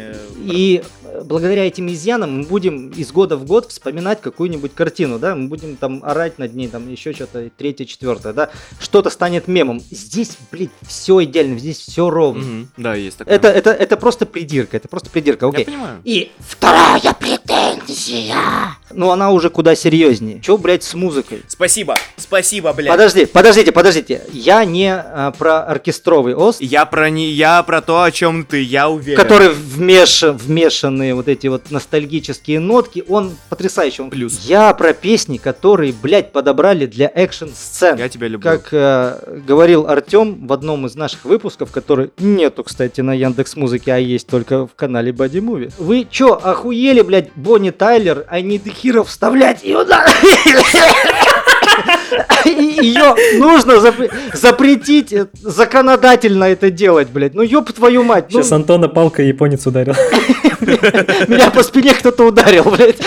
и 0.44 0.82
э, 1.04 1.22
благодаря 1.24 1.66
этим 1.66 1.88
изъянам 1.88 2.38
мы 2.40 2.44
будем 2.44 2.90
из 2.90 3.10
года 3.12 3.36
в 3.36 3.44
год 3.44 3.70
вспоминать 3.70 4.20
какую-нибудь 4.20 4.74
картину, 4.74 5.18
да, 5.18 5.34
мы 5.34 5.48
будем 5.48 5.76
там 5.76 6.02
орать 6.04 6.38
над 6.38 6.54
ней, 6.54 6.68
там 6.68 6.88
еще 6.90 7.12
что-то, 7.12 7.50
третье, 7.56 7.84
четвертое, 7.84 8.32
да, 8.32 8.50
что-то 8.80 9.10
станет 9.10 9.48
мемом. 9.48 9.80
Здесь, 9.90 10.36
блин, 10.52 10.70
все 10.86 11.24
идеально, 11.24 11.58
здесь 11.58 11.80
все 11.80 12.08
ровно. 12.10 12.42
Мгм, 12.44 12.68
Да, 12.76 12.94
есть 12.94 13.16
такое. 13.18 13.34
Это, 13.34 13.48
это, 13.48 13.70
это 13.70 13.96
просто 13.96 14.26
придирка, 14.26 14.76
это 14.76 14.88
просто 14.88 15.10
придирка, 15.10 15.46
Я 15.46 15.50
окей. 15.50 15.64
понимаю. 15.64 16.00
И 16.04 16.30
вторая 16.38 17.00
претензия. 17.14 18.36
Ну, 18.92 19.10
она 19.10 19.30
уже 19.30 19.50
куда 19.50 19.74
серьезнее. 19.74 20.40
Че, 20.40 20.56
блядь, 20.58 20.84
с 20.84 20.94
музыкой? 20.94 21.42
Спасибо, 21.48 21.94
спасибо, 22.16 22.72
блядь. 22.72 22.90
Подожди, 22.90 23.26
подождите, 23.26 23.72
подождите. 23.72 24.22
Я 24.32 24.64
не 24.64 24.92
а, 24.94 25.32
про 25.46 25.62
оркестровый 25.62 26.34
ост, 26.34 26.60
Я 26.60 26.86
про 26.86 27.08
не, 27.08 27.30
я 27.30 27.62
про 27.62 27.80
то, 27.80 28.02
о 28.02 28.10
чем 28.10 28.44
ты, 28.44 28.60
я 28.62 28.88
уверен. 28.88 29.16
который 29.16 29.50
вмеш... 29.50 30.24
вмешанные 30.24 31.14
вот 31.14 31.28
эти 31.28 31.46
вот 31.46 31.70
ностальгические 31.70 32.58
нотки, 32.58 33.04
он 33.06 33.36
потрясающий. 33.48 34.02
Он... 34.02 34.10
Плюс. 34.10 34.40
Я 34.40 34.74
про 34.74 34.92
песни, 34.92 35.36
которые, 35.36 35.92
блядь, 35.92 36.32
подобрали 36.32 36.86
для 36.86 37.08
экшн-сцен. 37.14 37.96
Я 37.96 38.08
тебя 38.08 38.26
люблю. 38.26 38.42
Как 38.50 38.70
э, 38.72 39.40
говорил 39.46 39.86
Артем 39.86 40.48
в 40.48 40.52
одном 40.52 40.84
из 40.86 40.96
наших 40.96 41.24
выпусков, 41.24 41.70
который 41.70 42.10
нету, 42.18 42.64
кстати, 42.64 43.00
на 43.00 43.14
Яндекс 43.14 43.54
Музыке, 43.54 43.92
а 43.92 43.98
есть 43.98 44.26
только 44.26 44.66
в 44.66 44.74
канале 44.74 45.12
Body 45.12 45.40
Movie. 45.40 45.72
Вы 45.78 46.08
чё, 46.10 46.32
охуели, 46.34 47.02
блядь, 47.02 47.30
Бонни 47.36 47.70
Тайлер, 47.70 48.24
а 48.26 48.40
не 48.40 48.58
Дехиров 48.58 49.10
вставлять 49.10 49.62
ее 49.62 49.84
на... 49.84 50.04
Ее 52.80 53.14
нужно 53.38 53.72
запре- 53.74 54.10
запретить 54.34 55.12
э, 55.12 55.26
законодательно 55.42 56.44
это 56.44 56.70
делать, 56.70 57.08
блядь. 57.08 57.34
Ну 57.34 57.42
ёб 57.42 57.72
твою 57.72 58.02
мать. 58.02 58.26
ну, 58.30 58.38
Сейчас 58.40 58.52
Антона 58.52 58.88
палкой 58.88 59.28
японец 59.28 59.66
ударил. 59.66 59.94
меня 61.28 61.50
по 61.50 61.62
спине 61.62 61.94
кто-то 61.94 62.24
ударил, 62.24 62.64
блядь. 62.64 62.98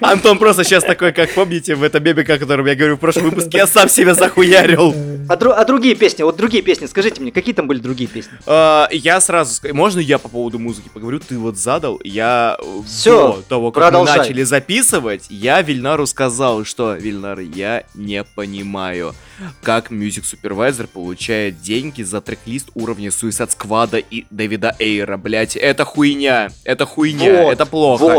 Антон 0.00 0.38
просто 0.38 0.64
сейчас 0.64 0.84
такой, 0.84 1.12
как 1.12 1.32
помните, 1.34 1.74
в 1.74 1.82
этом 1.82 2.02
меме, 2.02 2.22
о 2.22 2.38
котором 2.38 2.66
я 2.66 2.74
говорю 2.74 2.96
в 2.96 3.00
прошлом 3.00 3.24
выпуске, 3.24 3.58
я 3.58 3.66
сам 3.66 3.88
себя 3.88 4.14
захуярил. 4.14 4.94
А, 5.28 5.36
дру- 5.36 5.52
а 5.52 5.64
другие 5.64 5.94
песни, 5.94 6.22
вот 6.22 6.36
другие 6.36 6.62
песни, 6.62 6.86
скажите 6.86 7.20
мне, 7.20 7.30
какие 7.30 7.54
там 7.54 7.66
были 7.66 7.78
другие 7.78 8.08
песни? 8.08 8.32
А, 8.46 8.88
Я 8.90 9.20
сразу 9.20 9.54
скажу, 9.54 9.74
можно 9.74 10.00
я 10.00 10.18
по 10.18 10.28
поводу 10.28 10.58
музыки 10.58 10.90
поговорю? 10.92 11.20
Ты 11.20 11.38
вот 11.38 11.56
задал, 11.56 12.00
я 12.02 12.56
Всё, 12.86 13.34
до 13.36 13.42
того, 13.42 13.70
как 13.72 13.82
продолжай. 13.84 14.16
мы 14.16 14.22
начали 14.22 14.42
записывать, 14.42 15.26
я 15.30 15.62
Вильнару 15.62 16.06
сказал, 16.06 16.64
что, 16.64 16.94
Вильнар, 16.94 17.38
я 17.40 17.84
не 17.94 18.24
понимаю, 18.24 19.14
как 19.62 19.90
Music 19.90 20.24
Supervisor 20.24 20.86
получает 20.86 21.60
деньги 21.60 22.02
за 22.02 22.20
трек-лист 22.20 22.68
уровня 22.74 23.08
Suicide 23.08 23.50
Squad 23.56 24.04
и 24.10 24.26
Дэвида 24.30 24.76
Эйра, 24.78 25.16
блять, 25.16 25.56
это 25.56 25.84
хуйня, 25.84 26.48
это 26.64 26.86
хуйня, 26.86 27.44
Вот, 27.44 27.52
это 27.52 27.66
плохо. 27.66 28.00
Вот. 28.02 28.09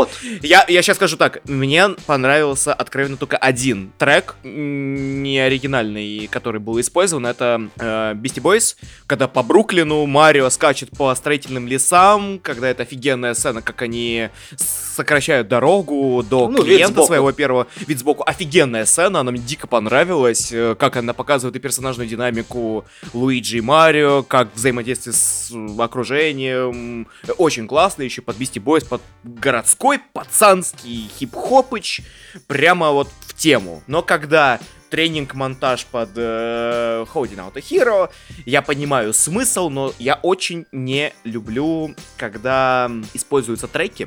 Я, 0.42 0.64
я 0.68 0.82
сейчас 0.82 0.96
скажу 0.96 1.16
так, 1.16 1.40
мне 1.44 1.90
понравился 2.06 2.72
откровенно 2.72 3.16
только 3.16 3.36
один 3.36 3.92
трек, 3.98 4.36
не 4.42 5.38
оригинальный, 5.38 6.26
который 6.28 6.60
был 6.60 6.80
использован, 6.80 7.26
это 7.26 7.68
э, 7.78 8.14
Beastie 8.14 8.42
Boys, 8.42 8.76
когда 9.06 9.28
по 9.28 9.42
Бруклину 9.42 10.06
Марио 10.06 10.48
скачет 10.50 10.90
по 10.90 11.14
строительным 11.14 11.66
лесам, 11.66 12.38
когда 12.42 12.68
это 12.68 12.82
офигенная 12.82 13.34
сцена, 13.34 13.62
как 13.62 13.82
они 13.82 14.28
сокращают 14.56 15.48
дорогу 15.48 16.24
до 16.28 16.48
Ну, 16.48 16.62
клиента 16.62 17.02
своего 17.04 17.32
первого, 17.32 17.66
вид 17.86 17.98
сбоку, 17.98 18.22
офигенная 18.26 18.84
сцена, 18.84 19.20
она 19.20 19.30
мне 19.30 19.40
дико 19.40 19.66
понравилась, 19.66 20.50
э, 20.52 20.74
как 20.78 20.96
она 20.96 21.12
показывает 21.12 21.56
и 21.56 21.58
персонажную 21.58 22.08
динамику 22.08 22.84
Луиджи 23.12 23.58
и 23.58 23.60
Марио, 23.60 24.22
как 24.22 24.48
взаимодействие 24.54 25.12
с 25.12 25.50
э, 25.52 25.82
окружением, 25.82 27.08
очень 27.38 27.66
классно, 27.66 28.02
еще 28.02 28.22
под 28.22 28.36
Beastie 28.36 28.62
Boys, 28.62 28.86
под 28.86 29.02
городской 29.24 29.81
пацанский 30.12 31.10
хип-хопыч, 31.18 32.02
прямо 32.46 32.90
вот 32.92 33.08
в 33.26 33.34
тему. 33.34 33.82
Но 33.88 34.02
когда 34.02 34.60
тренинг-монтаж 34.90 35.86
под 35.86 36.10
э, 36.16 37.04
Holding 37.12 37.38
Out 37.38 37.56
a 37.56 37.60
Hero, 37.60 38.10
я 38.44 38.62
понимаю 38.62 39.12
смысл, 39.12 39.70
но 39.70 39.92
я 39.98 40.20
очень 40.22 40.66
не 40.70 41.12
люблю, 41.24 41.94
когда 42.16 42.90
используются 43.14 43.66
треки, 43.66 44.06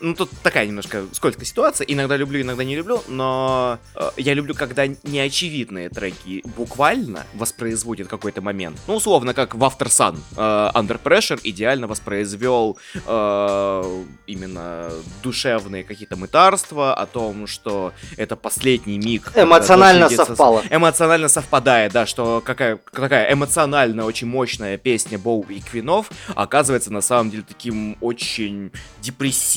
ну, 0.00 0.14
тут 0.14 0.30
такая 0.44 0.66
немножко 0.68 1.04
скользкая 1.12 1.44
ситуация. 1.44 1.84
Иногда 1.84 2.16
люблю, 2.16 2.40
иногда 2.40 2.62
не 2.62 2.76
люблю, 2.76 3.02
но 3.08 3.80
э, 3.96 4.10
я 4.16 4.34
люблю, 4.34 4.54
когда 4.54 4.86
неочевидные 4.86 5.88
треки 5.88 6.44
буквально 6.56 7.26
воспроизводят 7.34 8.06
какой-то 8.06 8.40
момент. 8.40 8.78
Ну, 8.86 8.94
условно, 8.94 9.34
как 9.34 9.56
в 9.56 9.64
After 9.64 9.88
Sun. 9.88 10.18
э, 10.36 10.78
Under 10.78 11.00
Pressure 11.02 11.40
идеально 11.42 11.88
воспроизвел 11.88 12.78
э, 12.94 14.04
именно 14.28 14.92
душевные 15.24 15.82
какие-то 15.82 16.14
мытарства 16.14 16.94
о 16.94 17.06
том, 17.06 17.48
что 17.48 17.92
это 18.16 18.36
последний 18.36 18.98
миг. 18.98 19.32
Эмоционально 19.34 20.08
совпало. 20.08 20.62
эмоционально 20.70 21.26
совпадает, 21.26 21.92
да, 21.92 22.06
что 22.06 22.40
какая, 22.44 22.78
такая 22.92 23.32
эмоционально 23.32 24.04
очень 24.04 24.28
мощная 24.28 24.78
песня 24.78 25.18
Боуи 25.18 25.56
и 25.56 25.60
Квинов 25.60 26.12
оказывается 26.36 26.92
на 26.92 27.00
самом 27.00 27.32
деле 27.32 27.42
таким 27.42 27.96
очень 28.00 28.70
депрессивным 29.00 29.47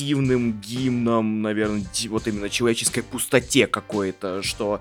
гимном, 0.60 1.42
наверное, 1.42 1.84
вот 2.08 2.26
именно 2.26 2.48
человеческой 2.48 3.02
пустоте 3.02 3.66
какой-то, 3.66 4.42
что 4.42 4.80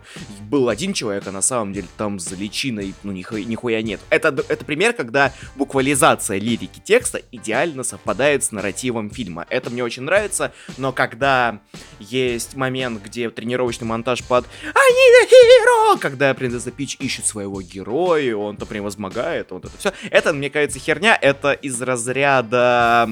был 0.50 0.70
один 0.70 0.94
человек, 0.94 1.27
а 1.27 1.32
на 1.32 1.41
самом 1.41 1.74
деле 1.74 1.88
там 1.98 2.20
за 2.20 2.36
личиной, 2.36 2.94
ну, 3.03 3.12
нихуя, 3.12 3.44
нихуя 3.44 3.82
нет. 3.82 4.00
Это, 4.10 4.30
это 4.48 4.65
пример, 4.65 4.94
когда 4.94 5.34
буквализация 5.56 6.39
лирики 6.39 6.80
текста 6.80 7.22
идеально 7.32 7.84
совпадает 7.84 8.44
с 8.44 8.51
нарративом 8.51 9.10
фильма. 9.10 9.46
Это 9.50 9.70
мне 9.70 9.84
очень 9.84 10.03
нравится, 10.03 10.53
но 10.77 10.91
когда 10.91 11.60
есть 12.00 12.56
момент, 12.56 13.01
где 13.03 13.30
тренировочный 13.30 13.88
монтаж 13.88 14.24
под 14.24 14.46
a 14.63 14.80
hero, 15.25 16.00
когда 16.00 16.34
принцесса 16.34 16.72
Пич 16.72 16.98
ищет 17.00 17.25
своего 17.25 17.62
героя, 17.62 18.36
он 18.36 18.58
то 18.58 18.65
превозмогает, 18.65 19.51
вот 19.51 19.65
это 19.65 19.77
все. 19.77 19.94
Это, 20.10 20.34
мне 20.34 20.50
кажется, 20.50 20.80
херня, 20.80 21.18
это 21.20 21.51
из 21.53 21.82
разряда... 21.82 23.10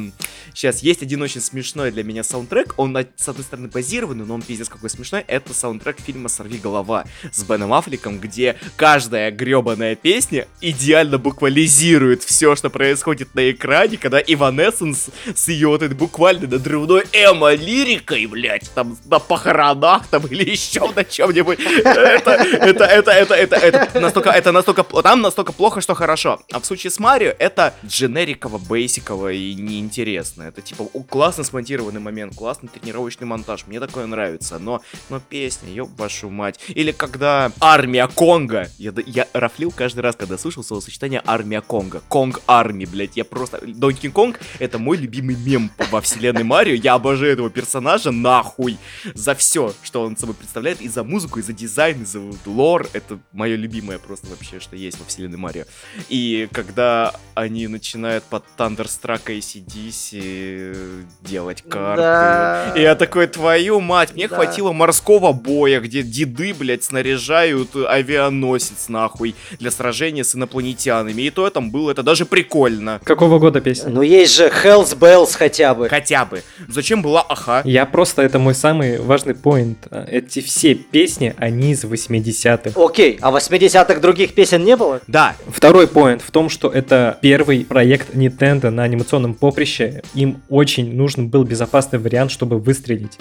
Сейчас 0.53 0.81
есть 0.81 1.03
один 1.03 1.21
очень 1.21 1.41
смешной 1.41 1.78
для 1.87 2.03
меня 2.03 2.23
саундтрек, 2.23 2.73
он, 2.77 2.97
с 3.15 3.27
одной 3.27 3.43
стороны, 3.43 3.67
базированный, 3.67 4.25
но 4.25 4.33
он 4.35 4.41
пиздец 4.41 4.69
какой 4.69 4.89
смешной, 4.89 5.23
это 5.27 5.53
саундтрек 5.53 5.99
фильма 5.99 6.29
«Сорви 6.29 6.57
голова» 6.57 7.05
с 7.31 7.43
Беном 7.43 7.73
Аффлеком, 7.73 8.19
где 8.19 8.57
каждая 8.75 9.31
гребаная 9.31 9.95
песня 9.95 10.47
идеально 10.61 11.17
буквализирует 11.17 12.23
все, 12.23 12.55
что 12.55 12.69
происходит 12.69 13.33
на 13.35 13.49
экране, 13.51 13.97
когда 13.97 14.19
Иванессенс 14.19 15.09
с 15.33 15.47
ее 15.47 15.69
вот 15.69 15.81
этой 15.81 15.95
буквально 15.95 16.47
надрывной 16.47 17.03
эмо-лирикой, 17.13 18.25
блядь, 18.25 18.69
там 18.73 18.97
на 19.05 19.19
похоронах 19.19 20.07
там 20.07 20.25
или 20.27 20.49
еще 20.49 20.91
на 20.95 21.03
чем-нибудь. 21.03 21.59
Это, 21.59 22.31
это, 22.31 22.83
это, 22.83 23.11
это, 23.11 23.33
это, 23.33 23.55
это 23.55 23.99
настолько, 23.99 24.29
это 24.29 24.51
настолько, 24.51 24.83
там 24.83 25.21
настолько 25.21 25.53
плохо, 25.53 25.81
что 25.81 25.93
хорошо. 25.93 26.41
А 26.51 26.59
в 26.59 26.65
случае 26.65 26.91
с 26.91 26.99
Марио 26.99 27.33
это 27.39 27.73
дженериково, 27.85 28.57
бейсиково 28.57 29.31
и 29.31 29.53
неинтересно. 29.53 30.43
Это 30.43 30.61
типа 30.61 30.85
классно 31.07 31.43
смонтированный 31.69 31.99
момент, 31.99 32.35
классный 32.35 32.67
тренировочный 32.69 33.27
монтаж. 33.27 33.67
Мне 33.67 33.79
такое 33.79 34.07
нравится. 34.07 34.57
Но, 34.57 34.81
но 35.09 35.19
песня, 35.19 35.71
ёб 35.71 35.89
вашу 35.99 36.29
мать. 36.29 36.59
Или 36.69 36.91
когда 36.91 37.51
армия 37.59 38.07
Конга. 38.07 38.69
Я, 38.79 38.91
я 39.05 39.27
рафлил 39.33 39.71
каждый 39.71 39.99
раз, 39.99 40.15
когда 40.15 40.37
слышал 40.37 40.63
словосочетание 40.63 41.21
армия 41.25 41.61
Конга. 41.61 42.01
Конг 42.07 42.41
арми, 42.47 42.85
блядь. 42.85 43.17
Я 43.17 43.23
просто... 43.23 43.61
Донки 43.67 44.09
Конг 44.09 44.39
это 44.57 44.79
мой 44.79 44.97
любимый 44.97 45.35
мем 45.35 45.69
во 45.91 46.01
вселенной 46.01 46.43
Марио. 46.43 46.73
Я 46.73 46.95
обожаю 46.95 47.33
этого 47.33 47.51
персонажа 47.51 48.09
нахуй. 48.09 48.79
За 49.13 49.35
все, 49.35 49.73
что 49.83 50.01
он 50.01 50.17
собой 50.17 50.35
представляет. 50.35 50.81
И 50.81 50.89
за 50.89 51.03
музыку, 51.03 51.37
и 51.37 51.43
за 51.43 51.53
дизайн, 51.53 52.01
и 52.01 52.05
за 52.05 52.19
лор. 52.47 52.87
Это 52.93 53.19
мое 53.31 53.55
любимое 53.55 53.99
просто 53.99 54.27
вообще, 54.27 54.59
что 54.59 54.75
есть 54.75 54.97
во 54.97 55.05
вселенной 55.05 55.37
Марио. 55.37 55.65
И 56.09 56.49
когда 56.51 57.13
они 57.35 57.67
начинают 57.67 58.23
под 58.23 58.43
Thunderstruck 58.57 59.25
ACDC 59.25 61.05
делать 61.21 61.58
карты. 61.67 62.01
Да. 62.01 62.73
И 62.75 62.81
я 62.81 62.95
такой, 62.95 63.27
твою 63.27 63.79
мать, 63.79 64.13
мне 64.13 64.27
Да. 64.27 64.35
хватило 64.35 64.71
морского 64.71 65.33
боя, 65.33 65.79
где 65.79 66.03
деды, 66.03 66.53
блядь, 66.53 66.83
снаряжают 66.83 67.69
авианосец, 67.75 68.89
нахуй, 68.89 69.35
для 69.59 69.71
сражения 69.71 70.23
с 70.23 70.35
инопланетянами. 70.35 71.21
И 71.21 71.29
то 71.29 71.49
там 71.49 71.71
было, 71.71 71.91
это 71.91 72.03
даже 72.03 72.25
прикольно. 72.25 72.99
Какого 73.03 73.39
года 73.39 73.61
песня? 73.61 73.89
Ну 73.89 74.01
есть 74.01 74.35
же 74.35 74.47
Hells 74.47 74.97
Bells 74.97 75.35
хотя 75.35 75.73
бы. 75.73 75.89
Хотя 75.89 76.25
бы. 76.25 76.41
Зачем 76.67 77.01
была 77.01 77.25
аха? 77.27 77.61
Я 77.65 77.85
просто, 77.85 78.21
это 78.21 78.39
мой 78.39 78.55
самый 78.55 78.99
важный 78.99 79.35
поинт. 79.35 79.87
Эти 80.07 80.41
все 80.41 80.75
песни, 80.75 81.33
они 81.37 81.71
из 81.71 81.83
80-х. 81.83 82.71
Окей, 82.81 83.17
а 83.21 83.31
80-х 83.31 83.99
других 83.99 84.33
песен 84.33 84.63
не 84.63 84.75
было? 84.75 85.01
Да, 85.07 85.35
Второй 85.47 85.87
поинт 85.87 86.21
в 86.21 86.31
том, 86.31 86.49
что 86.49 86.69
это 86.69 87.17
первый 87.21 87.65
проект 87.65 88.15
Nintendo 88.15 88.69
на 88.69 88.83
анимационном 88.83 89.33
поприще. 89.33 90.01
Им 90.13 90.41
очень 90.49 90.95
нужен 90.95 91.27
был 91.29 91.43
безопасный 91.49 91.99
вариант, 91.99 92.31
чтобы 92.31 92.59
выстрелить. 92.59 93.17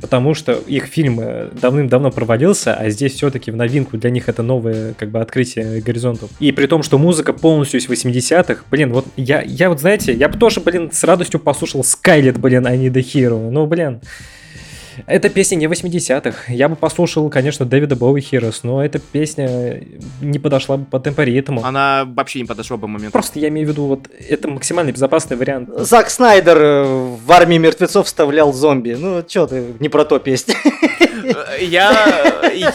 Потому 0.00 0.34
что 0.34 0.52
их 0.52 0.84
фильм 0.84 1.20
э, 1.20 1.48
давным-давно 1.60 2.10
провалился, 2.10 2.74
а 2.74 2.90
здесь 2.90 3.14
все-таки 3.14 3.50
в 3.50 3.56
новинку 3.56 3.96
для 3.96 4.10
них 4.10 4.28
это 4.28 4.42
новое 4.42 4.92
как 4.92 5.10
бы 5.10 5.20
открытие 5.20 5.80
горизонтов. 5.80 6.30
И 6.38 6.52
при 6.52 6.66
том, 6.66 6.82
что 6.82 6.98
музыка 6.98 7.32
полностью 7.32 7.80
из 7.80 7.88
80-х, 7.88 8.64
блин, 8.70 8.92
вот 8.92 9.06
я, 9.16 9.40
я 9.40 9.70
вот 9.70 9.80
знаете, 9.80 10.12
я 10.12 10.28
бы 10.28 10.38
тоже, 10.38 10.60
блин, 10.60 10.90
с 10.92 11.02
радостью 11.04 11.40
послушал 11.40 11.80
Skylet, 11.80 12.38
блин, 12.38 12.66
I 12.66 12.76
Need 12.76 12.98
a 12.98 13.00
Hero. 13.00 13.50
Ну, 13.50 13.66
блин, 13.66 14.00
эта 15.06 15.28
песня 15.28 15.56
не 15.56 15.66
80-х. 15.66 16.52
Я 16.52 16.68
бы 16.68 16.76
послушал, 16.76 17.28
конечно, 17.30 17.66
Дэвида 17.66 17.96
Боуи 17.96 18.20
Heroes, 18.20 18.60
но 18.62 18.84
эта 18.84 18.98
песня 18.98 19.82
не 20.20 20.38
подошла 20.38 20.76
бы 20.76 20.84
по 20.84 20.98
темпоритму. 21.00 21.64
она 21.64 22.04
вообще 22.06 22.40
не 22.40 22.46
подошла 22.46 22.76
бы 22.76 22.88
моменту. 22.88 23.12
Просто 23.12 23.38
я 23.38 23.48
имею 23.48 23.66
в 23.66 23.70
виду, 23.70 23.86
вот 23.86 24.08
это 24.28 24.48
максимально 24.48 24.92
безопасный 24.92 25.36
вариант. 25.36 25.70
Зак 25.76 26.10
Снайдер 26.10 26.58
э, 26.58 26.84
в 27.24 27.32
армии 27.32 27.58
мертвецов 27.58 28.06
вставлял 28.06 28.52
зомби. 28.52 28.96
Ну, 28.98 29.22
чё 29.22 29.46
ты, 29.46 29.64
не 29.80 29.88
про 29.88 30.04
то 30.04 30.18
песня. 30.18 30.54
Э, 31.26 31.56
Я, 31.64 32.50
я, 32.54 32.72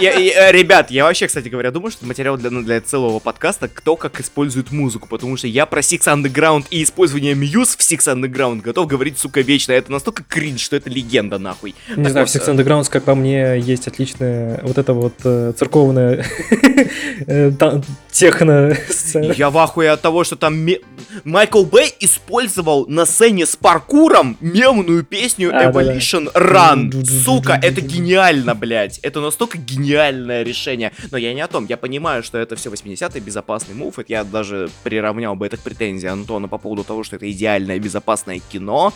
я- 0.00 0.48
э, 0.48 0.52
ребят, 0.52 0.90
я 0.90 1.04
вообще, 1.04 1.26
кстати 1.26 1.48
говоря, 1.48 1.70
думаю, 1.70 1.90
что 1.90 2.06
материал 2.06 2.36
для, 2.36 2.50
ну, 2.50 2.62
для 2.62 2.80
целого 2.80 3.18
подкаста, 3.18 3.68
кто 3.68 3.96
как 3.96 4.20
использует 4.20 4.70
музыку, 4.72 5.08
потому 5.08 5.36
что 5.36 5.46
я 5.46 5.66
про 5.66 5.80
Six 5.80 6.00
Underground 6.06 6.66
и 6.70 6.82
использование 6.82 7.34
Muse 7.34 7.76
в 7.76 7.80
Six 7.80 7.98
Underground 8.14 8.60
готов 8.62 8.86
говорить, 8.86 9.18
сука, 9.18 9.40
вечно. 9.40 9.72
Это 9.72 9.90
настолько 9.92 10.22
кринж, 10.24 10.60
что 10.60 10.76
это 10.76 10.90
легенда, 10.90 11.38
нахуй. 11.38 11.74
Не 11.96 12.02
Так 12.04 12.12
знаю, 12.12 12.26
в 12.26 12.34
вот, 12.34 12.42
Six 12.42 12.54
Undergrounds, 12.54 12.90
как 12.90 13.04
по 13.04 13.14
мне, 13.14 13.58
есть 13.58 13.86
отличная 13.88 14.60
вот 14.62 14.78
эта 14.78 14.92
вот 14.92 15.14
э, 15.24 15.52
церковная 15.56 16.24
техно-сцена. 18.14 19.32
Я 19.32 19.50
в 19.50 19.58
ахуе 19.58 19.90
от 19.90 20.00
того, 20.00 20.24
что 20.24 20.36
там 20.36 20.56
ме- 20.56 20.80
Майкл 21.24 21.64
Бэй 21.64 21.92
использовал 22.00 22.86
на 22.86 23.06
сцене 23.06 23.44
с 23.44 23.56
паркуром 23.56 24.36
мемную 24.40 25.04
песню 25.04 25.50
А. 25.52 25.70
Evolution 25.70 26.32
Run. 26.32 27.04
Сука, 27.04 27.58
это 27.60 27.80
гениально, 27.80 28.54
блядь. 28.54 28.98
Это 28.98 29.20
настолько 29.20 29.58
гениальное 29.58 30.44
решение. 30.44 30.92
Но 31.10 31.18
я 31.18 31.34
не 31.34 31.40
о 31.40 31.48
том. 31.48 31.66
Я 31.68 31.76
понимаю, 31.76 32.22
что 32.22 32.38
это 32.38 32.54
все 32.56 32.70
80-е, 32.70 33.20
безопасный 33.20 33.74
мув. 33.74 33.98
Я 34.06 34.22
даже 34.24 34.70
приравнял 34.84 35.34
бы 35.34 35.46
это 35.46 35.56
к 35.56 35.60
претензии 35.60 36.06
Антона 36.06 36.46
по 36.48 36.58
поводу 36.58 36.84
того, 36.84 37.02
что 37.02 37.16
это 37.16 37.30
идеальное 37.30 37.78
безопасное 37.78 38.40
кино, 38.52 38.92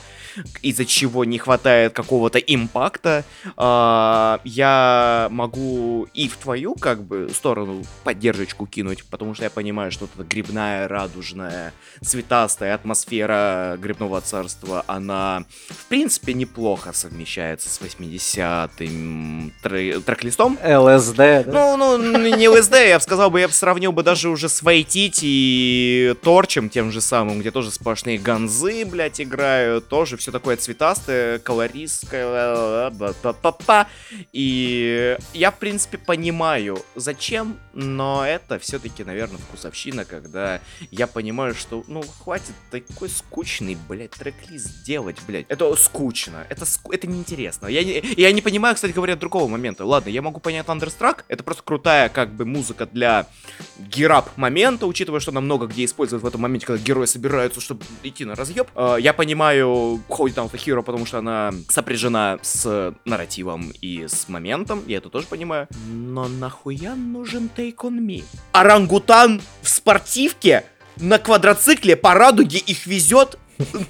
из-за 0.62 0.85
чего 0.85 1.24
не 1.24 1.38
хватает 1.38 1.92
какого-то 1.92 2.38
импакта. 2.38 3.24
А, 3.57 4.40
я 4.44 5.26
могу 5.31 6.07
и 6.14 6.28
в 6.28 6.37
твою, 6.37 6.74
как 6.74 7.02
бы, 7.02 7.28
сторону 7.35 7.83
поддержечку 8.04 8.66
кинуть, 8.66 9.08
потому 9.11 9.35
что 9.35 9.44
я 9.44 9.51
понимаю, 9.51 9.90
что 9.90 10.07
вот 10.07 10.11
эта 10.14 10.25
грибная, 10.25 10.88
радужная, 10.88 11.73
цветастая 12.03 12.75
атмосфера 12.75 13.77
грибного 13.79 14.21
царства, 14.21 14.85
она, 14.87 15.44
в 15.68 15.87
принципе, 15.87 16.35
неплохо 16.35 16.92
совмещается 16.92 17.68
с 17.68 17.81
80-м 17.81 19.53
тре- 19.62 20.01
трек-листом. 20.01 20.59
ЛСД, 20.62 21.16
да? 21.16 21.42
Ну, 21.47 21.77
ну, 21.77 22.37
не 22.37 22.49
ЛСД, 22.49 22.75
я 22.75 22.99
бы 22.99 23.03
сказал 23.03 23.31
бы, 23.31 23.40
я 23.40 23.49
бы 23.49 23.55
сравнил 23.55 23.92
бы 23.92 24.03
даже 24.03 24.29
уже 24.29 24.49
с 24.49 24.62
Вайтити 24.62 25.25
и 25.25 26.14
Торчем, 26.23 26.68
тем 26.68 26.92
же 26.92 27.01
самым, 27.01 27.40
где 27.40 27.51
тоже 27.51 27.71
сплошные 27.71 28.18
ганзы, 28.18 28.85
блядь, 28.85 29.21
играют, 29.21 29.88
тоже 29.88 30.16
все 30.16 30.33
такое 30.33 30.57
цветастое, 30.57 31.38
колористское, 31.38 32.90
и 34.33 35.16
я, 35.35 35.51
в 35.51 35.59
принципе, 35.59 35.99
понимаю, 35.99 36.79
зачем, 36.94 37.59
но 37.75 38.27
это 38.27 38.59
все-таки, 38.59 38.97
наверное, 39.04 39.38
вкусовщина, 39.38 40.04
когда 40.04 40.61
я 40.90 41.06
понимаю, 41.06 41.54
что, 41.54 41.84
ну, 41.88 42.02
хватит 42.02 42.54
такой 42.70 43.08
скучный, 43.08 43.76
блядь, 43.88 44.11
трек-лист 44.12 44.84
делать, 44.84 45.16
блядь. 45.26 45.46
Это 45.48 45.74
скучно, 45.76 46.46
это, 46.48 46.64
ску- 46.64 46.92
это 46.92 47.06
неинтересно. 47.06 47.66
Я 47.68 47.84
не, 47.84 48.02
я 48.16 48.32
не 48.32 48.40
понимаю, 48.42 48.74
кстати 48.74 48.92
говоря, 48.92 49.16
другого 49.16 49.48
момента. 49.48 49.84
Ладно, 49.84 50.11
я 50.11 50.22
могу 50.22 50.40
понять 50.40 50.66
Thunderstruck, 50.66 51.24
это 51.28 51.42
просто 51.44 51.62
крутая, 51.62 52.08
как 52.08 52.32
бы, 52.32 52.44
музыка 52.44 52.87
для 52.87 53.26
герап 53.78 54.37
момента, 54.37 54.87
учитывая, 54.87 55.20
что 55.20 55.30
она 55.30 55.40
много 55.40 55.66
где 55.66 55.84
использует 55.84 56.22
в 56.22 56.26
этом 56.26 56.40
моменте, 56.40 56.66
когда 56.66 56.82
герои 56.82 57.06
собираются, 57.06 57.61
чтобы 57.61 57.84
идти 58.02 58.24
на 58.24 58.34
разъеб. 58.34 58.68
Э, 58.74 58.96
Я 59.00 59.12
понимаю 59.12 60.00
Hold 60.08 60.34
Down 60.34 60.50
the 60.50 60.58
Hero, 60.58 60.82
потому 60.82 61.06
что 61.06 61.18
она 61.18 61.52
сопряжена 61.68 62.38
с 62.42 62.94
нарративом 63.04 63.72
и 63.80 64.06
с 64.06 64.28
моментом, 64.28 64.82
я 64.87 64.98
это 64.98 65.08
тоже 65.11 65.26
понимаю. 65.26 65.68
Но 65.88 66.28
нахуя 66.28 66.94
нужен 66.94 67.48
Take 67.56 67.76
On 67.76 67.98
Me? 67.98 68.24
Орангутан 68.52 68.88
в 69.62 69.68
спортивке 69.68 70.64
на 70.96 71.18
квадроцикле 71.18 71.94
по 71.96 72.14
радуге 72.14 72.59
их 72.59 72.87
везет 72.87 73.38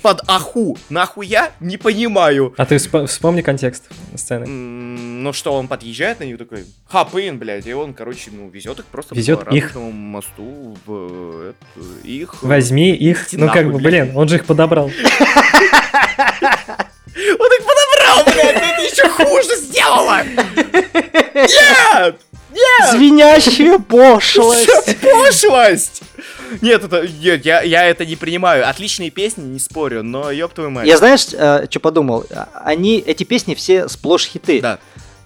под 0.02 0.22
аху. 0.28 0.78
Нахуя? 0.88 1.52
Не 1.60 1.76
понимаю. 1.76 2.54
А 2.56 2.64
ты 2.64 2.76
всп- 2.76 3.06
вспомни 3.06 3.42
контекст 3.42 3.84
сцены. 4.16 4.46
Ну 4.46 5.32
что, 5.32 5.52
он 5.52 5.68
подъезжает 5.68 6.20
на 6.20 6.24
них 6.24 6.38
такой, 6.38 6.64
хапын, 6.88 7.38
блядь, 7.38 7.66
и 7.66 7.74
он, 7.74 7.92
короче, 7.92 8.30
ну, 8.32 8.48
везет 8.48 8.78
их 8.78 8.86
просто 8.86 9.14
Везет 9.14 9.44
по 9.44 9.50
их. 9.54 9.74
мосту 9.74 10.76
в 10.86 10.90
э, 11.46 11.52
это, 11.52 12.06
их. 12.08 12.42
Возьми 12.42 12.94
их, 12.94 13.28
ну 13.32 13.50
как 13.52 13.70
бы, 13.70 13.78
блин, 13.78 14.12
он 14.16 14.26
же 14.28 14.36
их 14.36 14.46
подобрал. 14.46 14.90
Он 17.18 17.50
их 17.52 17.64
подобрал, 17.66 18.24
блядь, 18.26 18.56
это 18.62 18.82
еще 18.82 19.08
хуже 19.08 19.56
сделала! 19.56 20.22
Нет! 21.34 22.20
Звенящая 22.90 23.78
пошлость. 23.88 24.68
Пошлость! 25.00 26.02
Нет, 26.62 26.84
это, 26.84 27.06
нет, 27.06 27.44
я, 27.44 27.60
я 27.60 27.84
это 27.84 28.06
не 28.06 28.16
принимаю. 28.16 28.68
Отличные 28.68 29.10
песни, 29.10 29.42
не 29.42 29.58
спорю, 29.58 30.02
но 30.02 30.30
ёб 30.30 30.52
твою 30.54 30.70
мать. 30.70 30.86
Я 30.86 30.96
знаешь, 30.96 31.20
что 31.20 31.80
подумал? 31.80 32.24
Они, 32.54 32.98
эти 32.98 33.24
песни 33.24 33.54
все 33.54 33.88
сплошь 33.88 34.26
хиты. 34.26 34.60
Да. 34.60 34.78